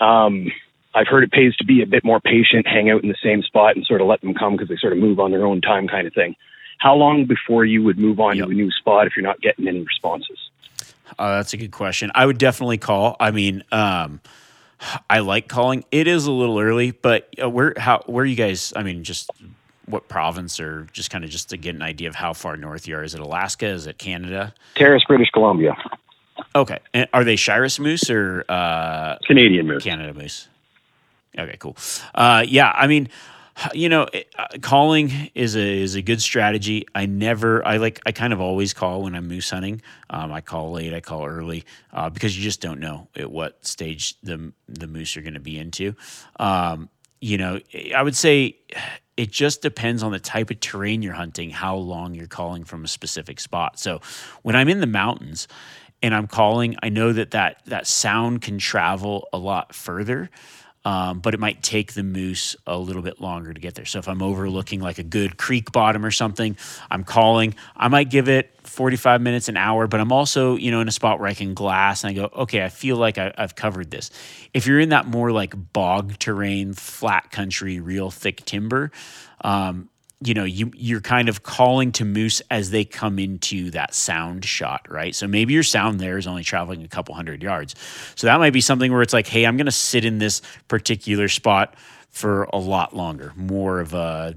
[0.00, 0.50] um,
[0.96, 3.42] I've heard it pays to be a bit more patient, hang out in the same
[3.42, 5.60] spot, and sort of let them come because they sort of move on their own
[5.60, 6.34] time, kind of thing.
[6.78, 8.46] How long before you would move on Yep.
[8.46, 10.38] to a new spot if you're not getting any responses?
[11.18, 12.10] Uh, that's a good question.
[12.14, 13.14] I would definitely call.
[13.20, 14.20] I mean, um,
[15.08, 15.84] I like calling.
[15.92, 18.72] It is a little early, but uh, where how where are you guys?
[18.74, 19.30] I mean, just
[19.86, 22.88] what province, or just kind of just to get an idea of how far north
[22.88, 23.04] you are.
[23.04, 23.66] Is it Alaska?
[23.66, 24.52] Is it Canada?
[24.74, 25.76] Terrace, British Columbia,
[26.54, 29.84] Okay, and are they Shiras moose or uh, Canadian moose.
[29.84, 30.48] Canada moose?
[31.38, 31.76] Okay, cool.
[32.14, 33.08] Uh, yeah, I mean,
[33.72, 34.06] you know,
[34.38, 36.86] uh, calling is a is a good strategy.
[36.94, 39.80] I never, I like, I kind of always call when I'm moose hunting.
[40.10, 43.64] Um, I call late, I call early, uh, because you just don't know at what
[43.66, 45.94] stage the the moose are going to be into.
[46.38, 47.60] Um, you know,
[47.94, 48.58] I would say
[49.16, 52.84] it just depends on the type of terrain you're hunting, how long you're calling from
[52.84, 53.78] a specific spot.
[53.78, 54.00] So
[54.42, 55.48] when I'm in the mountains
[56.02, 60.28] and I'm calling, I know that that, that sound can travel a lot further.
[60.86, 63.84] Um, but it might take the moose a little bit longer to get there.
[63.84, 66.56] So if I'm overlooking like a good creek bottom or something,
[66.88, 67.56] I'm calling.
[67.76, 70.92] I might give it 45 minutes, an hour, but I'm also you know in a
[70.92, 73.90] spot where I can glass and I go, okay, I feel like I, I've covered
[73.90, 74.12] this.
[74.54, 78.92] If you're in that more like bog terrain, flat country, real thick timber,
[79.40, 79.88] um,
[80.22, 84.44] you know you you're kind of calling to moose as they come into that sound
[84.44, 87.74] shot right so maybe your sound there is only traveling a couple hundred yards
[88.14, 90.40] so that might be something where it's like hey i'm going to sit in this
[90.68, 91.74] particular spot
[92.08, 94.34] for a lot longer more of a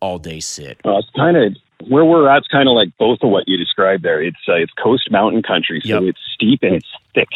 [0.00, 1.56] all day sit Uh, it's kind of
[1.88, 4.22] Where we're at's kind of like both of what you described there.
[4.22, 6.02] It's uh, it's coast mountain country, so Yep.
[6.10, 7.28] it's steep and it's thick.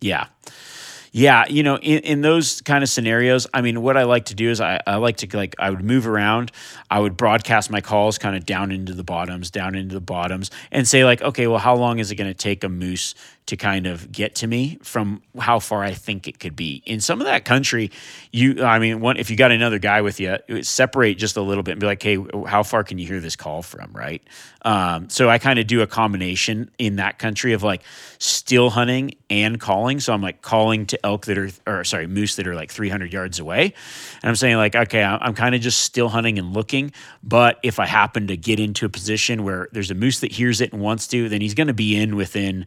[0.00, 0.26] Yeah.
[1.14, 4.34] Yeah, you know, in, in those kind of scenarios, I mean, what I like to
[4.34, 6.50] do is I, I like to like I would move around.
[6.90, 10.50] I would broadcast my calls kind of down into the bottoms, down into the bottoms,
[10.70, 13.14] and say like, okay, well, how long is it going to take a moose
[13.46, 16.82] to kind of get to me from how far I think it could be?
[16.86, 17.90] In some of that country,
[18.30, 21.62] you, I mean, one if you got another guy with you, separate just a little
[21.62, 24.22] bit and be like, hey, how far can you hear this call from, right?
[24.64, 27.82] Um, so I kind of do a combination in that country of like
[28.18, 29.98] still hunting and calling.
[29.98, 33.12] So I'm like calling to elk that are, or sorry, moose that are like 300
[33.12, 33.74] yards away.
[34.22, 36.92] And I'm saying like, okay, I'm, I'm kind of just still hunting and looking.
[37.22, 40.60] But if I happen to get into a position where there's a moose that hears
[40.60, 42.66] it and wants to, then he's going to be in within,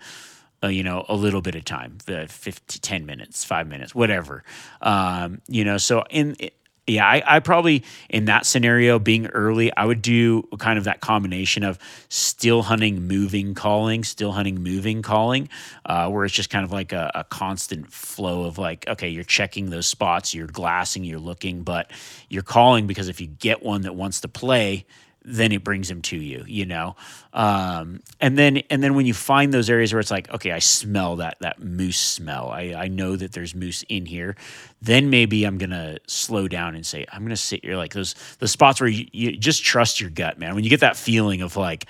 [0.66, 4.44] uh, you know, a little bit of time, the 50, 10 minutes, five minutes, whatever.
[4.82, 6.36] Um, you know, so in,
[6.88, 11.02] yeah, I, I probably in that scenario being early, I would do kind of that
[11.02, 15.50] combination of still hunting, moving, calling, still hunting, moving, calling,
[15.86, 19.24] uh, where it's just kind of like a, a constant flow of like, okay, you're
[19.24, 21.92] checking those spots, you're glassing, you're looking, but
[22.30, 24.86] you're calling because if you get one that wants to play,
[25.26, 26.96] then it brings him to you, you know.
[27.34, 30.60] Um, and then and then when you find those areas where it's like, okay, I
[30.60, 32.50] smell that that moose smell.
[32.50, 34.36] I, I know that there's moose in here.
[34.82, 38.48] Then maybe I'm gonna slow down and say, I'm gonna sit here like those the
[38.48, 40.56] spots where you, you just trust your gut, man.
[40.56, 41.86] When you get that feeling of like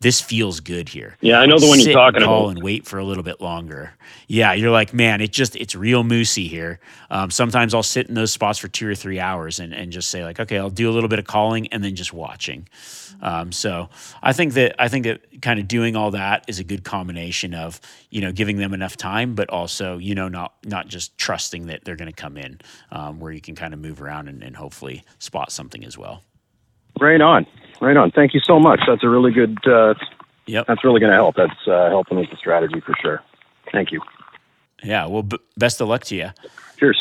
[0.00, 1.16] this feels good here.
[1.20, 2.56] Yeah, I know the one Sit you're talking and call about.
[2.56, 3.92] and wait for a little bit longer.
[4.28, 6.80] Yeah, you're like, man, it just it's real moosey here.
[7.10, 10.08] Um, sometimes I'll sit in those spots for two or three hours and, and just
[10.08, 12.66] say like, okay, I'll do a little bit of calling and then just watching.
[13.20, 13.90] Um, so
[14.22, 17.52] I think that I think that kind of doing all that is a good combination
[17.54, 17.78] of
[18.08, 21.84] you know giving them enough time, but also you know not not just trusting that
[21.84, 22.58] they're going to come in,
[22.90, 26.22] um, where you can kind of move around and, and hopefully spot something as well.
[26.98, 27.46] Right on,
[27.80, 28.10] right on.
[28.10, 28.80] Thank you so much.
[28.86, 29.58] That's a really good.
[29.66, 29.94] Uh,
[30.46, 30.66] Yep.
[30.66, 31.36] that's really going to help.
[31.36, 33.22] That's uh, helping with the strategy for sure.
[33.72, 34.00] Thank you.
[34.82, 35.06] Yeah.
[35.06, 36.30] Well, b- best of luck to you.
[36.78, 37.00] Cheers.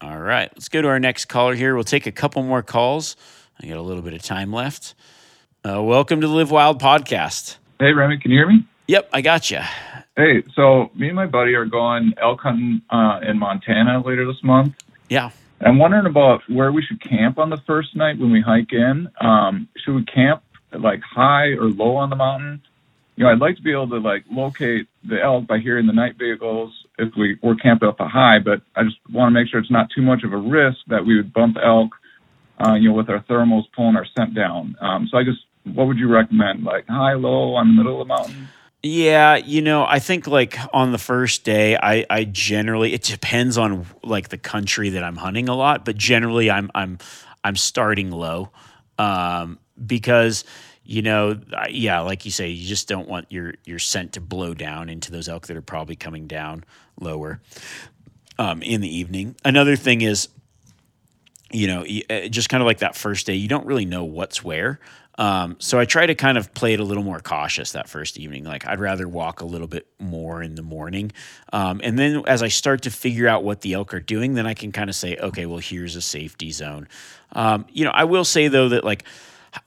[0.00, 1.74] All right, let's go to our next caller here.
[1.74, 3.16] We'll take a couple more calls.
[3.60, 4.94] I got a little bit of time left.
[5.68, 7.56] Uh, welcome to the Live Wild podcast.
[7.80, 8.66] Hey, Remi, can you hear me?
[8.86, 9.60] Yep, I got you.
[10.16, 14.42] Hey, so me and my buddy are going elk hunting uh, in Montana later this
[14.42, 14.74] month.
[15.08, 15.30] Yeah.
[15.60, 19.08] I'm wondering about where we should camp on the first night when we hike in.
[19.20, 20.42] Um, should we camp
[20.72, 22.62] like high or low on the mountain?
[23.16, 25.92] You know, I'd like to be able to like locate the elk by hearing the
[25.92, 29.48] night bugles if we were camped up a high, but I just want to make
[29.50, 31.90] sure it's not too much of a risk that we would bump elk,
[32.64, 34.76] uh, you know, with our thermals pulling our scent down.
[34.80, 36.64] Um, so I just, what would you recommend?
[36.64, 38.48] Like high, low, on the middle of the mountain?
[38.82, 43.58] Yeah, you know, I think like on the first day, I, I generally it depends
[43.58, 46.98] on like the country that I'm hunting a lot, but generally I'm I'm
[47.44, 48.50] I'm starting low,
[48.98, 50.44] um, because
[50.82, 54.54] you know, yeah, like you say, you just don't want your your scent to blow
[54.54, 56.64] down into those elk that are probably coming down
[56.98, 57.42] lower
[58.38, 59.36] um, in the evening.
[59.44, 60.28] Another thing is,
[61.52, 64.42] you know, uh, just kind of like that first day, you don't really know what's
[64.42, 64.80] where.
[65.20, 68.18] Um, so I try to kind of play it a little more cautious that first
[68.18, 68.44] evening.
[68.44, 71.12] Like I'd rather walk a little bit more in the morning.
[71.52, 74.46] Um, and then as I start to figure out what the elk are doing, then
[74.46, 76.88] I can kind of say, okay, well, here's a safety zone.
[77.32, 79.04] Um, you know, I will say though that like,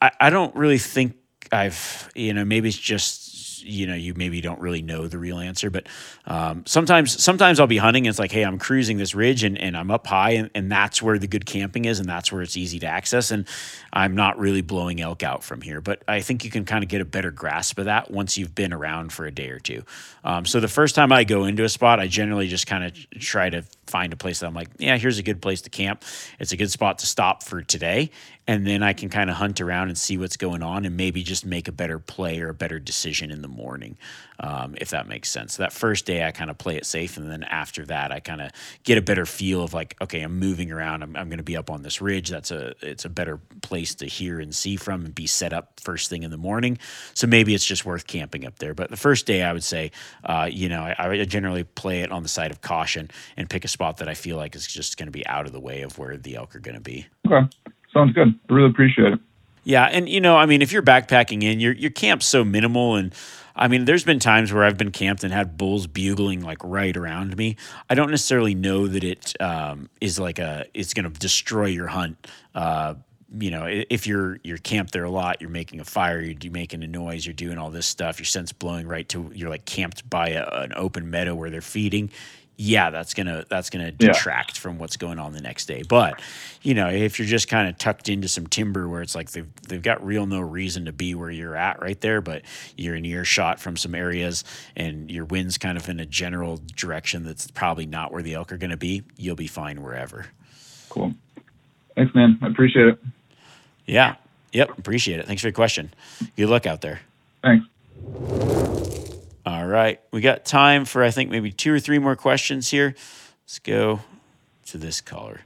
[0.02, 1.18] I, I don't really think
[1.52, 3.23] I've, you know, maybe it's just,
[3.64, 5.88] you know, you maybe don't really know the real answer, but
[6.26, 9.58] um, sometimes, sometimes I'll be hunting and it's like, hey, I'm cruising this ridge and,
[9.58, 12.42] and I'm up high and, and that's where the good camping is and that's where
[12.42, 13.32] it's easy to access.
[13.32, 13.48] And
[13.92, 16.90] I'm not really blowing elk out from here, but I think you can kind of
[16.90, 19.84] get a better grasp of that once you've been around for a day or two.
[20.24, 23.20] Um, so the first time I go into a spot, I generally just kind of
[23.20, 26.04] try to find a place that I'm like, yeah, here's a good place to camp.
[26.40, 28.12] It's a good spot to stop for today.
[28.46, 31.24] And then I can kind of hunt around and see what's going on and maybe
[31.24, 33.98] just make a better play or a better decision in the morning,
[34.40, 35.54] um, if that makes sense.
[35.54, 37.16] So that first day, I kind of play it safe.
[37.16, 38.52] And then after that, I kind of
[38.84, 41.04] get a better feel of like, okay, I'm moving around.
[41.04, 42.30] I'm, I'm going to be up on this ridge.
[42.30, 45.80] That's a, it's a better place to hear and see from and be set up
[45.80, 46.78] first thing in the morning.
[47.14, 48.74] So maybe it's just worth camping up there.
[48.74, 49.92] But the first day, I would say,
[50.26, 53.64] uh, you know, I, I generally play it on the side of caution and pick
[53.64, 55.84] a spot that I feel like is just going to be out of the way
[55.84, 57.08] of where the elk are going to be.
[57.26, 57.48] Okay.
[57.94, 58.34] Sounds good.
[58.50, 59.20] I really appreciate it.
[59.64, 62.96] Yeah, and you know, I mean, if you're backpacking in, your your camp's so minimal,
[62.96, 63.14] and
[63.56, 66.96] I mean, there's been times where I've been camped and had bulls bugling like right
[66.96, 67.56] around me.
[67.90, 71.88] I don't necessarily know that it um, is like a it's going to destroy your
[71.88, 72.28] hunt.
[72.54, 72.96] Uh,
[73.40, 76.84] you know, if you're you're camped there a lot, you're making a fire, you're making
[76.84, 80.08] a noise, you're doing all this stuff, your scent's blowing right to you're like camped
[80.10, 82.12] by a, an open meadow where they're feeding.
[82.58, 84.08] Yeah, that's gonna that's gonna Yeah.
[84.12, 85.82] detract from what's going on the next day.
[85.88, 86.22] But
[86.62, 89.48] you know, if you're just kind of tucked into some timber where it's like they've
[89.68, 92.44] they've got real no reason to be where you're at right there, but
[92.78, 94.44] you're in earshot from some areas
[94.76, 98.52] and your wind's kind of in a general direction that's probably not where the elk
[98.52, 100.28] are gonna be, you'll be fine wherever.
[100.90, 101.14] Cool.
[101.96, 102.38] Thanks, man.
[102.42, 103.00] I appreciate it.
[103.86, 104.16] Yeah.
[104.54, 104.78] Yep.
[104.78, 105.26] Appreciate it.
[105.26, 105.92] Thanks for your question.
[106.38, 107.02] Good luck out there.
[107.42, 107.66] Thanks.
[109.64, 110.02] All right.
[110.12, 112.96] We got time for, I think, maybe two or three more questions here.
[113.46, 114.02] Let's go
[114.66, 115.40] to this caller.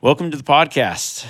[0.00, 1.26] Welcome to the podcast.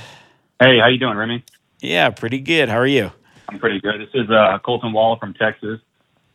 [0.60, 1.44] Hey, how you doing, Remi?
[1.80, 2.68] Yeah, pretty good.
[2.68, 3.10] How are you?
[3.48, 4.00] I'm pretty good.
[4.00, 5.80] This is uh, Colton Wall from Texas.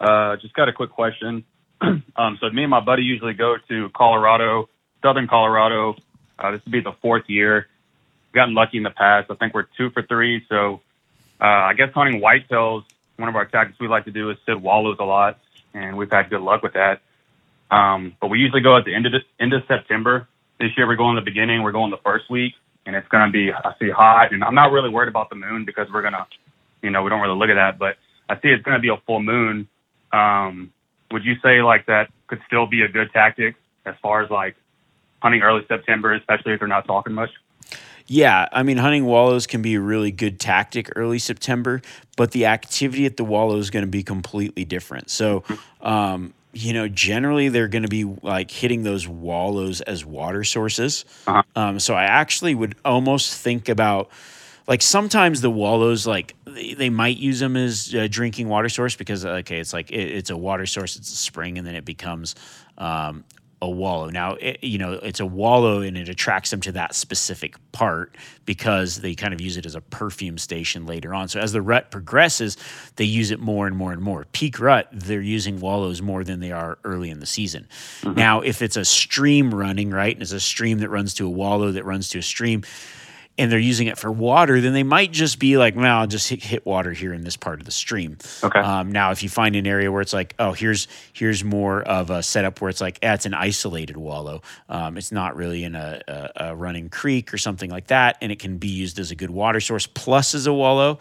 [0.02, 1.46] Uh, just got a quick question.
[1.82, 2.04] um,
[2.42, 4.68] so me and my buddy usually go to Colorado,
[5.02, 5.96] Southern Colorado.
[6.38, 7.68] Uh, this would be the fourth year.
[8.34, 9.32] We've Gotten lucky in the past.
[9.32, 10.46] I think we're two for three.
[10.50, 10.82] So
[11.40, 12.84] uh, I guess hunting whitetails,
[13.16, 15.40] one of our tactics we like to do is sit wallows a lot,
[15.76, 17.02] and we've had good luck with that.
[17.70, 20.28] Um, but we usually go at the end of the, end of September.
[20.60, 21.64] This year we're going the beginning.
[21.64, 22.54] We're going the first week,
[22.86, 25.36] and it's going to be I see hot, and I'm not really worried about the
[25.36, 26.26] moon because we're gonna,
[26.82, 27.78] you know, we don't really look at that.
[27.78, 27.98] But
[28.30, 29.68] I see it's going to be a full moon.
[30.14, 30.72] Um,
[31.12, 33.56] would you say like that could still be a good tactic
[33.86, 34.56] as far as like
[35.22, 37.30] hunting early September, especially if they're not talking much?
[38.08, 41.82] Yeah, I mean, hunting wallows can be a really good tactic early September,
[42.18, 45.10] but the activity at the wallow is going to be completely different.
[45.10, 45.44] So,
[45.82, 51.04] um, you know, generally they're going to be like hitting those wallows as water sources.
[51.56, 54.10] Um, so I actually would almost think about
[54.68, 58.96] like sometimes the wallows like they, they might use them as a drinking water source
[58.96, 61.86] because okay it's like it, it's a water source it's a spring and then it
[61.86, 62.34] becomes
[62.78, 63.24] um,
[63.66, 64.10] a wallow.
[64.10, 68.16] Now it, you know it's a wallow and it attracts them to that specific part
[68.46, 71.28] because they kind of use it as a perfume station later on.
[71.28, 72.58] So as the rut progresses
[72.96, 74.26] they use it more and more and more.
[74.32, 77.68] Peak rut they're using wallows more than they are early in the season.
[78.02, 78.18] Mm-hmm.
[78.18, 81.30] Now if it's a stream running right and it's a stream that runs to a
[81.30, 82.64] wallow that runs to a stream
[83.38, 86.30] and they're using it for water, then they might just be like, well, I'll just
[86.30, 88.18] hit, hit water here in this part of the stream.
[88.44, 88.60] Okay.
[88.60, 92.10] Um, now, if you find an area where it's like, oh, here's here's more of
[92.10, 94.42] a setup where it's like, eh, it's an isolated wallow.
[94.70, 98.32] Um, it's not really in a, a, a running creek or something like that, and
[98.32, 101.00] it can be used as a good water source plus as a wallow.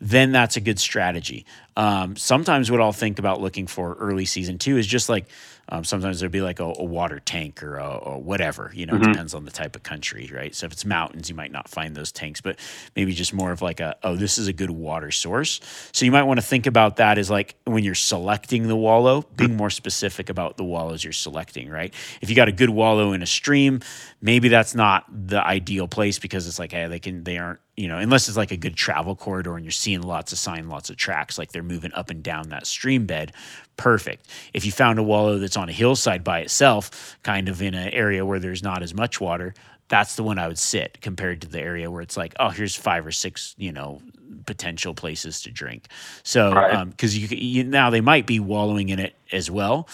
[0.00, 1.46] Then that's a good strategy.
[1.76, 5.26] Um, sometimes what I'll think about looking for early season too is just like
[5.68, 8.70] um, sometimes there'll be like a, a water tank or, a, or whatever.
[8.74, 9.12] You know, it Mhm.
[9.12, 10.54] depends on the type of country, right?
[10.54, 12.58] So if it's mountains, you might not find those tanks, but
[12.96, 15.60] maybe just more of like a oh, this is a good water source.
[15.92, 19.22] So you might want to think about that as like when you're selecting the wallow,
[19.36, 21.92] being more specific about the wallows you're selecting, right?
[22.20, 23.80] If you got a good wallow in a stream,
[24.20, 27.88] maybe that's not the ideal place because it's like hey, they can they aren't you
[27.88, 30.90] know unless it's like a good travel corridor and you're seeing lots of sign, lots
[30.90, 33.32] of tracks, like they're moving up and down that stream bed.
[33.76, 34.28] Perfect.
[34.52, 37.88] If you found a wallow that's on a hillside by itself, kind of in an
[37.90, 39.54] area where there's not as much water,
[39.88, 42.74] that's the one I would sit compared to the area where it's like, oh, here's
[42.76, 44.00] five or six, you know,
[44.46, 45.88] potential places to drink.
[46.22, 46.74] So, Right.
[46.74, 49.88] Um, because you, you now they might be wallowing in it as well,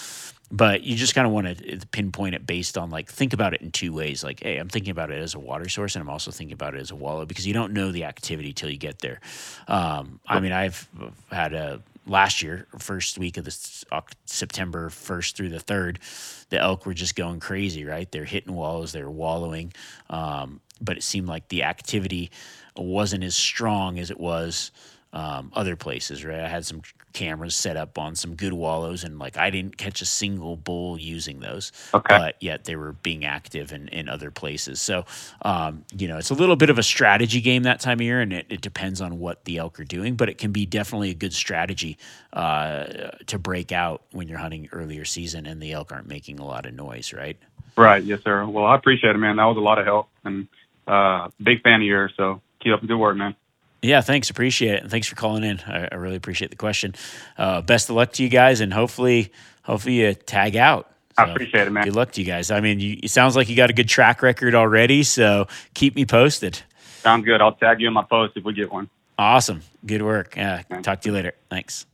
[0.51, 3.61] but you just kind of want to pinpoint it based on like think about it
[3.61, 4.25] in two ways.
[4.25, 6.75] Like, hey, I'm thinking about it as a water source, and I'm also thinking about
[6.75, 9.21] it as a wallow because you don't know the activity till you get there.
[9.69, 10.89] Um, I mean, I've
[11.31, 16.01] had a last year, first week of this Oc- September first through the third,
[16.49, 17.85] the elk were just going crazy.
[17.85, 19.73] Right, they're hitting wallows, they're wallowing,
[20.09, 22.31] um, but it seemed like the activity
[22.77, 24.73] wasn't as strong as it was
[25.13, 26.41] um, other places, right?
[26.41, 26.83] I had some
[27.13, 30.99] cameras set up on some good wallows, and like I didn't catch a single bull
[30.99, 31.73] using those.
[31.93, 32.17] Okay.
[32.17, 34.81] But yet they were being active in, in other places.
[34.81, 35.05] So,
[35.43, 38.21] um, you know, it's a little bit of a strategy game that time of year,
[38.21, 41.11] and it, it depends on what the elk are doing, but it can be definitely
[41.11, 41.99] a good strategy
[42.33, 42.85] uh,
[43.27, 46.67] to break out when you're hunting earlier season and the elk aren't making a lot
[46.67, 47.37] of noise, right?
[47.77, 48.03] Right.
[48.05, 48.47] Yes, sir.
[48.47, 49.37] Well, I appreciate it, man.
[49.37, 50.47] That was a lot of help, and
[50.87, 52.13] uh, big fan of yours.
[52.17, 53.35] So keep up the good work, man.
[53.83, 54.29] Yeah, thanks.
[54.31, 55.61] Appreciate it, and thanks for calling in.
[55.67, 56.95] I, I really appreciate the question.
[57.39, 60.91] Uh, best of luck to you guys, and hopefully, hopefully you tag out.
[61.17, 61.85] I appreciate it, man.
[61.85, 62.51] Good luck to you guys.
[62.51, 65.95] I mean, you, it sounds like you got a good track record already, so keep
[65.97, 66.61] me posted.
[67.01, 67.41] Sounds good.
[67.41, 68.89] I'll tag you in my post if we get one.
[69.19, 69.63] Awesome.
[69.85, 70.35] Good work.
[70.37, 70.63] Yeah.
[70.83, 71.33] Talk to you later.
[71.51, 71.87] Thanks.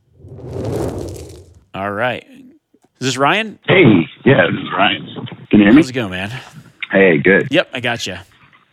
[1.73, 2.25] All right.
[2.99, 3.59] Is this Ryan?
[3.67, 3.83] Hey,
[4.25, 5.27] yeah, this is Ryan.
[5.49, 5.75] Can you hear me?
[5.75, 6.31] How's it going, man?
[6.91, 7.47] Hey, good.
[7.51, 8.17] Yep, I got you.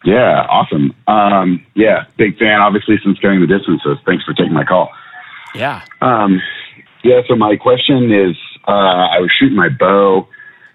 [0.04, 0.94] Yeah, awesome.
[1.06, 3.80] Um, yeah, big fan, obviously, since going the distance.
[3.82, 4.90] So thanks for taking my call.
[5.54, 5.82] Yeah.
[6.02, 6.42] Um,
[7.02, 8.36] yeah, so my question is
[8.68, 10.28] uh, I was shooting my bow.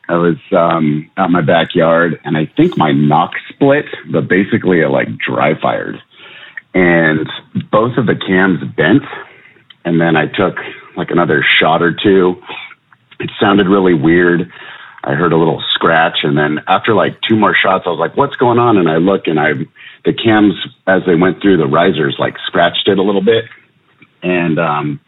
[0.08, 4.82] I was um, out in my backyard, and I think my nock split, but basically
[4.82, 6.02] it like dry fired.
[6.74, 7.30] And
[7.72, 9.04] both of the cams bent.
[9.86, 10.56] And then I took
[10.98, 12.42] like another shot or two.
[13.20, 14.52] It sounded really weird.
[15.04, 18.18] I heard a little scratch, and then after like two more shots, I was like,
[18.18, 19.54] "What's going on?" And I look, and I
[20.06, 20.54] the cams
[20.88, 23.46] as they went through the risers like scratched it a little bit,
[24.22, 25.00] and um,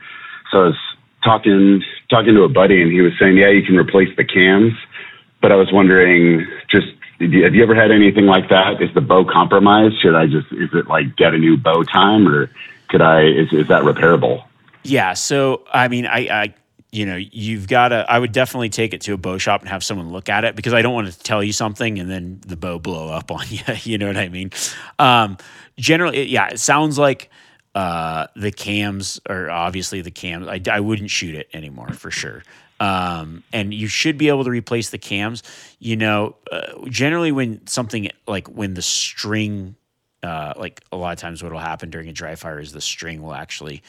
[0.52, 0.78] so I was
[1.24, 4.74] talking talking to a buddy, and he was saying, "Yeah, you can replace the cams,"
[5.42, 6.88] but I was wondering, just
[7.20, 8.82] have you ever had anything like that?
[8.82, 10.02] Is the bow compromised?
[10.02, 12.50] Should I just is it like get a new bow time, or
[12.90, 14.44] could I is is that repairable?
[14.84, 15.14] Yeah.
[15.14, 16.54] So I mean, I, I
[16.92, 19.70] you know, you've got to, I would definitely take it to a bow shop and
[19.70, 22.42] have someone look at it because I don't want to tell you something and then
[22.46, 23.62] the bow blow up on you.
[23.84, 24.52] you know what I mean?
[25.00, 25.38] Um,
[25.78, 27.30] generally, yeah, it sounds like
[27.74, 30.48] uh, the cams are obviously the cams.
[30.48, 32.44] I, I wouldn't shoot it anymore for sure.
[32.82, 35.44] Um, and you should be able to replace the cams.
[35.80, 39.76] You know, uh, generally when something like when the string,
[40.24, 42.82] uh, like a lot of times what will happen during a dry fire is the
[42.82, 43.82] string will actually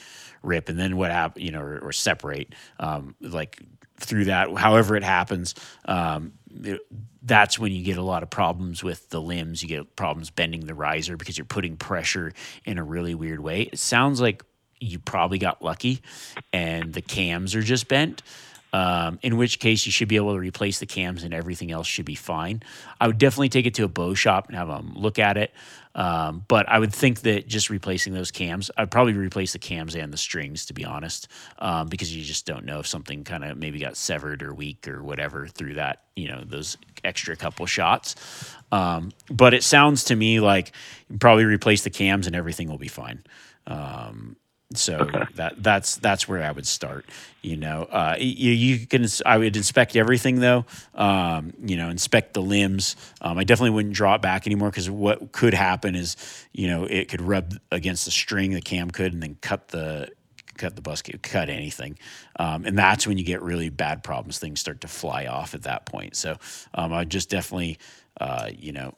[0.42, 3.60] rip, and then what happen, you know, or, or separate, um, like
[3.98, 4.54] through that.
[4.56, 5.54] However, it happens.
[5.84, 6.32] Um,
[6.62, 6.80] it,
[7.22, 9.62] that's when you get a lot of problems with the limbs.
[9.62, 12.32] You get problems bending the riser because you're putting pressure
[12.64, 13.62] in a really weird way.
[13.62, 14.42] It sounds like
[14.80, 16.02] you probably got lucky,
[16.52, 18.22] and the cams are just bent.
[18.74, 21.86] Um, in which case you should be able to replace the cams and everything else
[21.86, 22.62] should be fine.
[22.98, 25.52] I would definitely take it to a bow shop and have them look at it.
[25.94, 29.94] Um, but I would think that just replacing those cams, I'd probably replace the cams
[29.94, 33.44] and the strings to be honest, um, because you just don't know if something kind
[33.44, 37.66] of maybe got severed or weak or whatever through that, you know, those extra couple
[37.66, 38.14] shots.
[38.70, 40.72] Um, but it sounds to me like
[41.20, 43.22] probably replace the cams and everything will be fine.
[43.66, 44.36] Um,
[44.76, 45.24] so okay.
[45.34, 47.06] that that's that's where I would start.
[47.42, 50.64] You know, uh, you, you, can I would inspect everything though.
[50.94, 52.94] Um, you know, inspect the limbs.
[53.20, 56.16] Um, I definitely wouldn't draw it back anymore because what could happen is
[56.52, 60.08] you know it could rub against the string, the cam could, and then cut the
[60.56, 61.98] cut the bus cut anything,
[62.38, 64.38] um, and that's when you get really bad problems.
[64.38, 66.16] Things start to fly off at that point.
[66.16, 66.36] So
[66.74, 67.78] um, I just definitely
[68.20, 68.94] uh, you know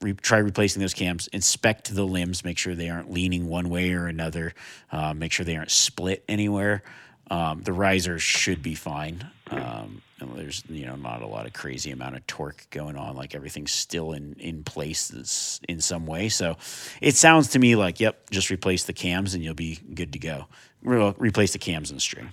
[0.00, 3.92] re- try replacing those cams, inspect the limbs, make sure they aren't leaning one way
[3.92, 4.54] or another,
[4.92, 6.82] uh, make sure they aren't split anywhere.
[7.30, 9.28] Um, the riser should be fine.
[9.50, 13.16] Um, there's you know not a lot of crazy amount of torque going on.
[13.16, 16.28] Like everything's still in in place in some way.
[16.28, 16.56] So
[17.00, 20.18] it sounds to me like yep, just replace the cams and you'll be good to
[20.18, 20.46] go.
[20.82, 22.30] Re- replace the cams and string.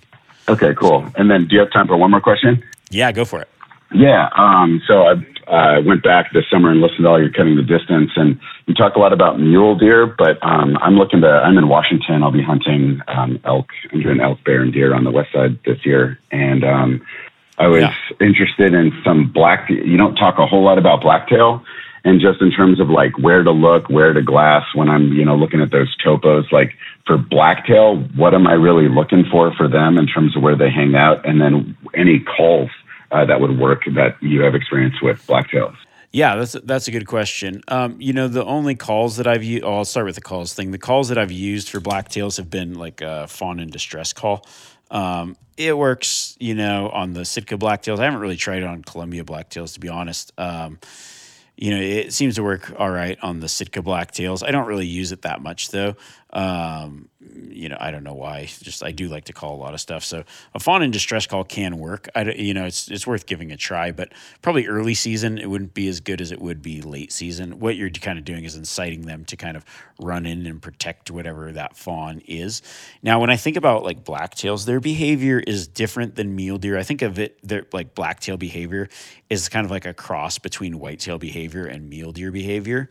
[0.48, 1.06] Okay, cool.
[1.16, 2.62] And then do you have time for one more question?
[2.90, 3.48] Yeah, go for it.
[3.94, 4.28] Yeah.
[4.36, 5.12] Um, so I
[5.46, 8.74] uh, went back this summer and listened to all your cutting the distance, and you
[8.74, 10.06] talk a lot about mule deer.
[10.06, 11.28] But um, I'm looking to.
[11.28, 12.22] I'm in Washington.
[12.22, 13.68] I'll be hunting um, elk.
[13.92, 17.06] I'm doing elk, bear, and deer on the west side this year, and um,
[17.58, 17.94] I was yeah.
[18.20, 19.70] interested in some black.
[19.70, 21.64] You don't talk a whole lot about blacktail,
[22.04, 25.24] and just in terms of like where to look, where to glass when I'm you
[25.24, 26.72] know looking at those topos, like
[27.06, 30.70] for blacktail, what am I really looking for for them in terms of where they
[30.70, 32.70] hang out, and then any calls
[33.14, 35.76] uh, that would work that you have experience with blacktails?
[36.10, 37.62] Yeah, that's that's a good question.
[37.68, 40.52] Um, you know, the only calls that I've used, oh, I'll start with the calls
[40.52, 40.70] thing.
[40.70, 44.46] The calls that I've used for blacktails have been like a fawn in distress call.
[44.90, 47.98] Um, it works, you know, on the Sitka blacktails.
[47.98, 50.32] I haven't really tried on Columbia blacktails, to be honest.
[50.38, 50.78] Um,
[51.56, 54.46] you know, it seems to work all right on the Sitka blacktails.
[54.46, 55.94] I don't really use it that much though.
[56.32, 58.46] Um, you know, I don't know why.
[58.46, 60.04] Just I do like to call a lot of stuff.
[60.04, 62.08] So a fawn in distress call can work.
[62.14, 63.92] I, you know, it's it's worth giving a try.
[63.92, 64.12] But
[64.42, 67.60] probably early season, it wouldn't be as good as it would be late season.
[67.60, 69.64] What you're kind of doing is inciting them to kind of
[70.00, 72.62] run in and protect whatever that fawn is.
[73.02, 76.78] Now, when I think about like blacktails, their behavior is different than mule deer.
[76.78, 78.88] I think of it their like blacktail behavior
[79.30, 82.90] is kind of like a cross between whitetail behavior and mule deer behavior.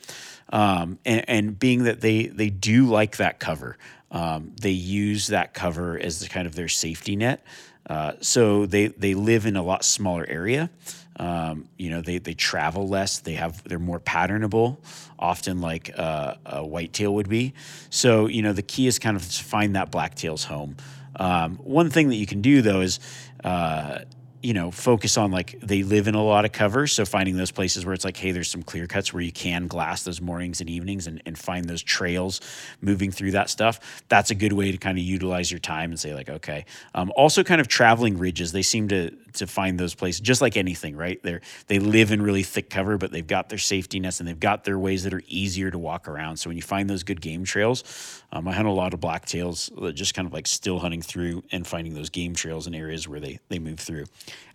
[0.52, 3.78] Um, and, and, being that they they do like that cover,
[4.14, 7.44] um, they use that cover as the, kind of their safety net.
[7.90, 10.70] Uh, so they they live in a lot smaller area.
[11.18, 13.20] Um, you know, they they travel less.
[13.20, 14.78] They have they're more patternable,
[15.20, 17.54] often like uh, a whitetail would be.
[17.90, 20.78] So you know, the key is kind of to find that blacktail's home.
[21.18, 23.00] Um, one thing that you can do though is
[23.44, 24.00] uh,
[24.44, 26.86] you know, focus on like they live in a lot of cover.
[26.86, 29.68] So finding those places where it's like, hey, there's some clear cuts where you can
[29.68, 32.42] glass those mornings and evenings and, and find those trails
[32.82, 34.04] moving through that stuff.
[34.10, 36.66] That's a good way to kind of utilize your time and say, like, okay.
[36.94, 38.52] Um, also, kind of traveling ridges.
[38.52, 41.22] They seem to to find those places, just like anything, right?
[41.24, 44.40] They're they live in really thick cover, but they've got their safety nets and they've
[44.40, 46.38] got their ways that are easier to walk around.
[46.38, 49.94] So when you find those good game trails, um, I hunt a lot of blacktails,
[49.96, 53.20] just kind of like still hunting through and finding those game trails in areas where
[53.20, 54.06] they they move through.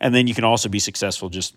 [0.01, 1.55] And then you can also be successful just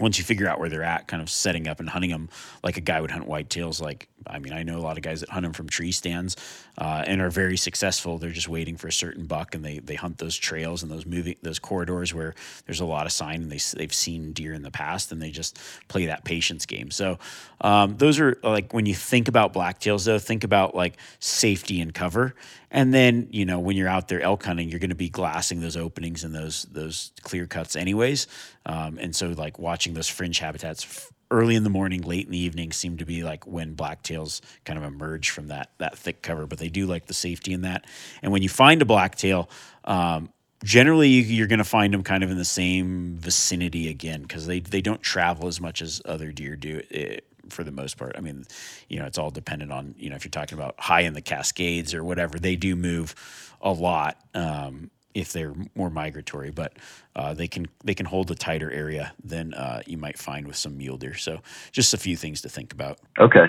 [0.00, 2.28] once you figure out where they're at, kind of setting up and hunting them
[2.64, 3.80] like a guy would hunt whitetails.
[3.80, 6.36] Like, I mean, I know a lot of guys that hunt them from tree stands
[6.78, 8.18] uh, and are very successful.
[8.18, 11.06] They're just waiting for a certain buck, and they they hunt those trails and those
[11.06, 12.34] moving those corridors where
[12.66, 15.30] there's a lot of sign, and they they've seen deer in the past, and they
[15.30, 15.58] just
[15.88, 16.90] play that patience game.
[16.90, 17.18] So,
[17.60, 21.94] um, those are like when you think about blacktails, though, think about like safety and
[21.94, 22.34] cover.
[22.74, 25.60] And then, you know, when you're out there elk hunting, you're going to be glassing
[25.60, 28.26] those openings and those those clear cuts anyways.
[28.66, 32.38] Um, and so, like watching those fringe habitats early in the morning, late in the
[32.38, 36.48] evening seem to be like when blacktails kind of emerge from that that thick cover.
[36.48, 37.84] But they do like the safety in that.
[38.22, 39.48] And when you find a blacktail,
[39.84, 40.32] um,
[40.64, 44.58] generally you're going to find them kind of in the same vicinity again because they
[44.58, 46.82] they don't travel as much as other deer do.
[46.90, 48.14] It, for the most part.
[48.16, 48.44] I mean,
[48.88, 51.20] you know, it's all dependent on, you know, if you're talking about high in the
[51.20, 53.14] Cascades or whatever, they do move
[53.60, 56.74] a lot um, if they're more migratory, but
[57.16, 60.56] uh, they can they can hold a tighter area than uh, you might find with
[60.56, 61.14] some mule deer.
[61.14, 61.40] So
[61.72, 62.98] just a few things to think about.
[63.18, 63.46] Okay.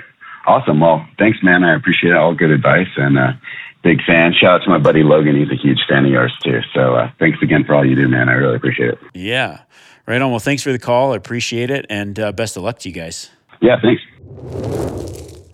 [0.48, 0.80] Awesome.
[0.80, 1.64] Well, thanks, man.
[1.64, 2.18] I appreciate it.
[2.18, 3.32] All good advice and uh,
[3.84, 4.34] big fan.
[4.34, 5.36] Shout out to my buddy Logan.
[5.36, 6.60] He's a huge fan of yours too.
[6.74, 8.30] So uh, thanks again for all you do, man.
[8.30, 9.00] I really appreciate it.
[9.14, 9.62] Yeah.
[10.06, 10.30] Right on.
[10.30, 11.14] Well, thanks for the call.
[11.14, 11.88] I appreciate it.
[11.90, 13.32] And uh, best of luck to you guys.
[13.62, 14.02] Yeah, thanks.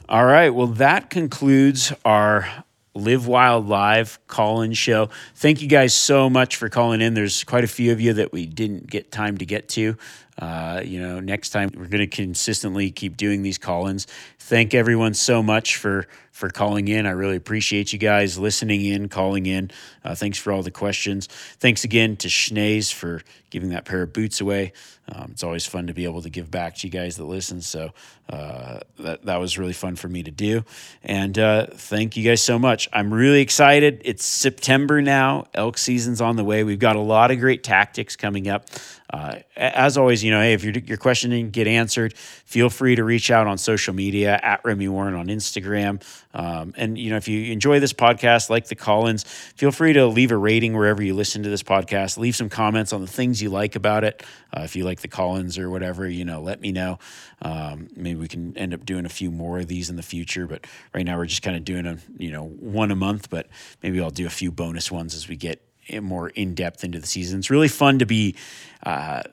[0.09, 0.49] All right.
[0.49, 5.09] Well, that concludes our Live Wild Live call in show.
[5.35, 7.13] Thank you guys so much for calling in.
[7.13, 9.95] There's quite a few of you that we didn't get time to get to.
[10.41, 14.07] Uh, you know, next time we're going to consistently keep doing these call ins.
[14.39, 17.05] Thank everyone so much for for calling in.
[17.05, 19.69] I really appreciate you guys listening in, calling in.
[20.03, 21.27] Uh, thanks for all the questions.
[21.27, 24.71] Thanks again to Schnee's for giving that pair of boots away.
[25.13, 27.61] Um, it's always fun to be able to give back to you guys that listen.
[27.61, 27.91] So
[28.29, 30.63] uh, that that was really fun for me to do.
[31.03, 32.87] And uh, thank you guys so much.
[32.93, 34.01] I'm really excited.
[34.05, 35.45] It's September now.
[35.53, 36.63] Elk season's on the way.
[36.63, 38.67] We've got a lot of great tactics coming up.
[39.11, 42.95] Uh, as always, you know, hey, if your your question didn't get answered, feel free
[42.95, 46.01] to reach out on social media at Remi Warren on Instagram.
[46.33, 49.91] Um, and you know, if you enjoy this podcast, like the call ins, feel free
[49.93, 52.17] to leave a rating wherever you listen to this podcast.
[52.17, 54.23] Leave some comments on the things you like about it.
[54.55, 56.97] Uh, if you like the call ins or whatever, you know, let me know.
[57.41, 60.47] Um, maybe we can end up doing a few more of these in the future.
[60.47, 63.29] But right now, we're just kind of doing a you know one a month.
[63.29, 63.47] But
[63.83, 65.61] maybe I'll do a few bonus ones as we get
[66.01, 67.39] more in depth into the season.
[67.39, 68.35] It's really fun to be
[68.83, 69.23] uh,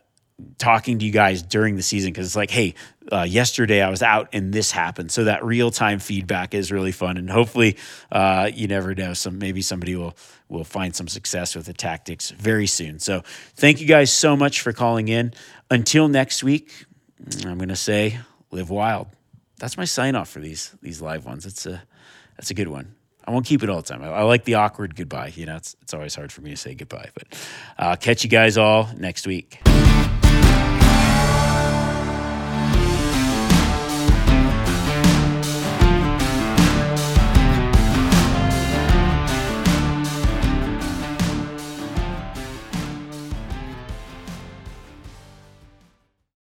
[0.59, 2.74] talking to you guys during the season because it's like, hey,
[3.11, 5.11] uh, yesterday I was out and this happened.
[5.11, 7.76] So that real time feedback is really fun, and hopefully,
[8.12, 10.16] uh, you never know, some maybe somebody will
[10.49, 12.99] will find some success with the tactics very soon.
[12.99, 13.22] So
[13.55, 15.32] thank you guys so much for calling in.
[15.70, 16.86] Until next week,
[17.44, 18.18] I'm gonna say,
[18.51, 19.09] live wild.
[19.59, 21.46] That's my sign off for these these live ones.
[21.46, 21.82] It's a
[22.36, 22.97] that's a good one.
[23.29, 24.03] I won't keep it all the time.
[24.03, 25.35] I, I, like the awkward goodbye.
[25.37, 28.31] You know, it's, it's always hard for me to say goodbye, but uh, catch you
[28.31, 29.61] guys all next week.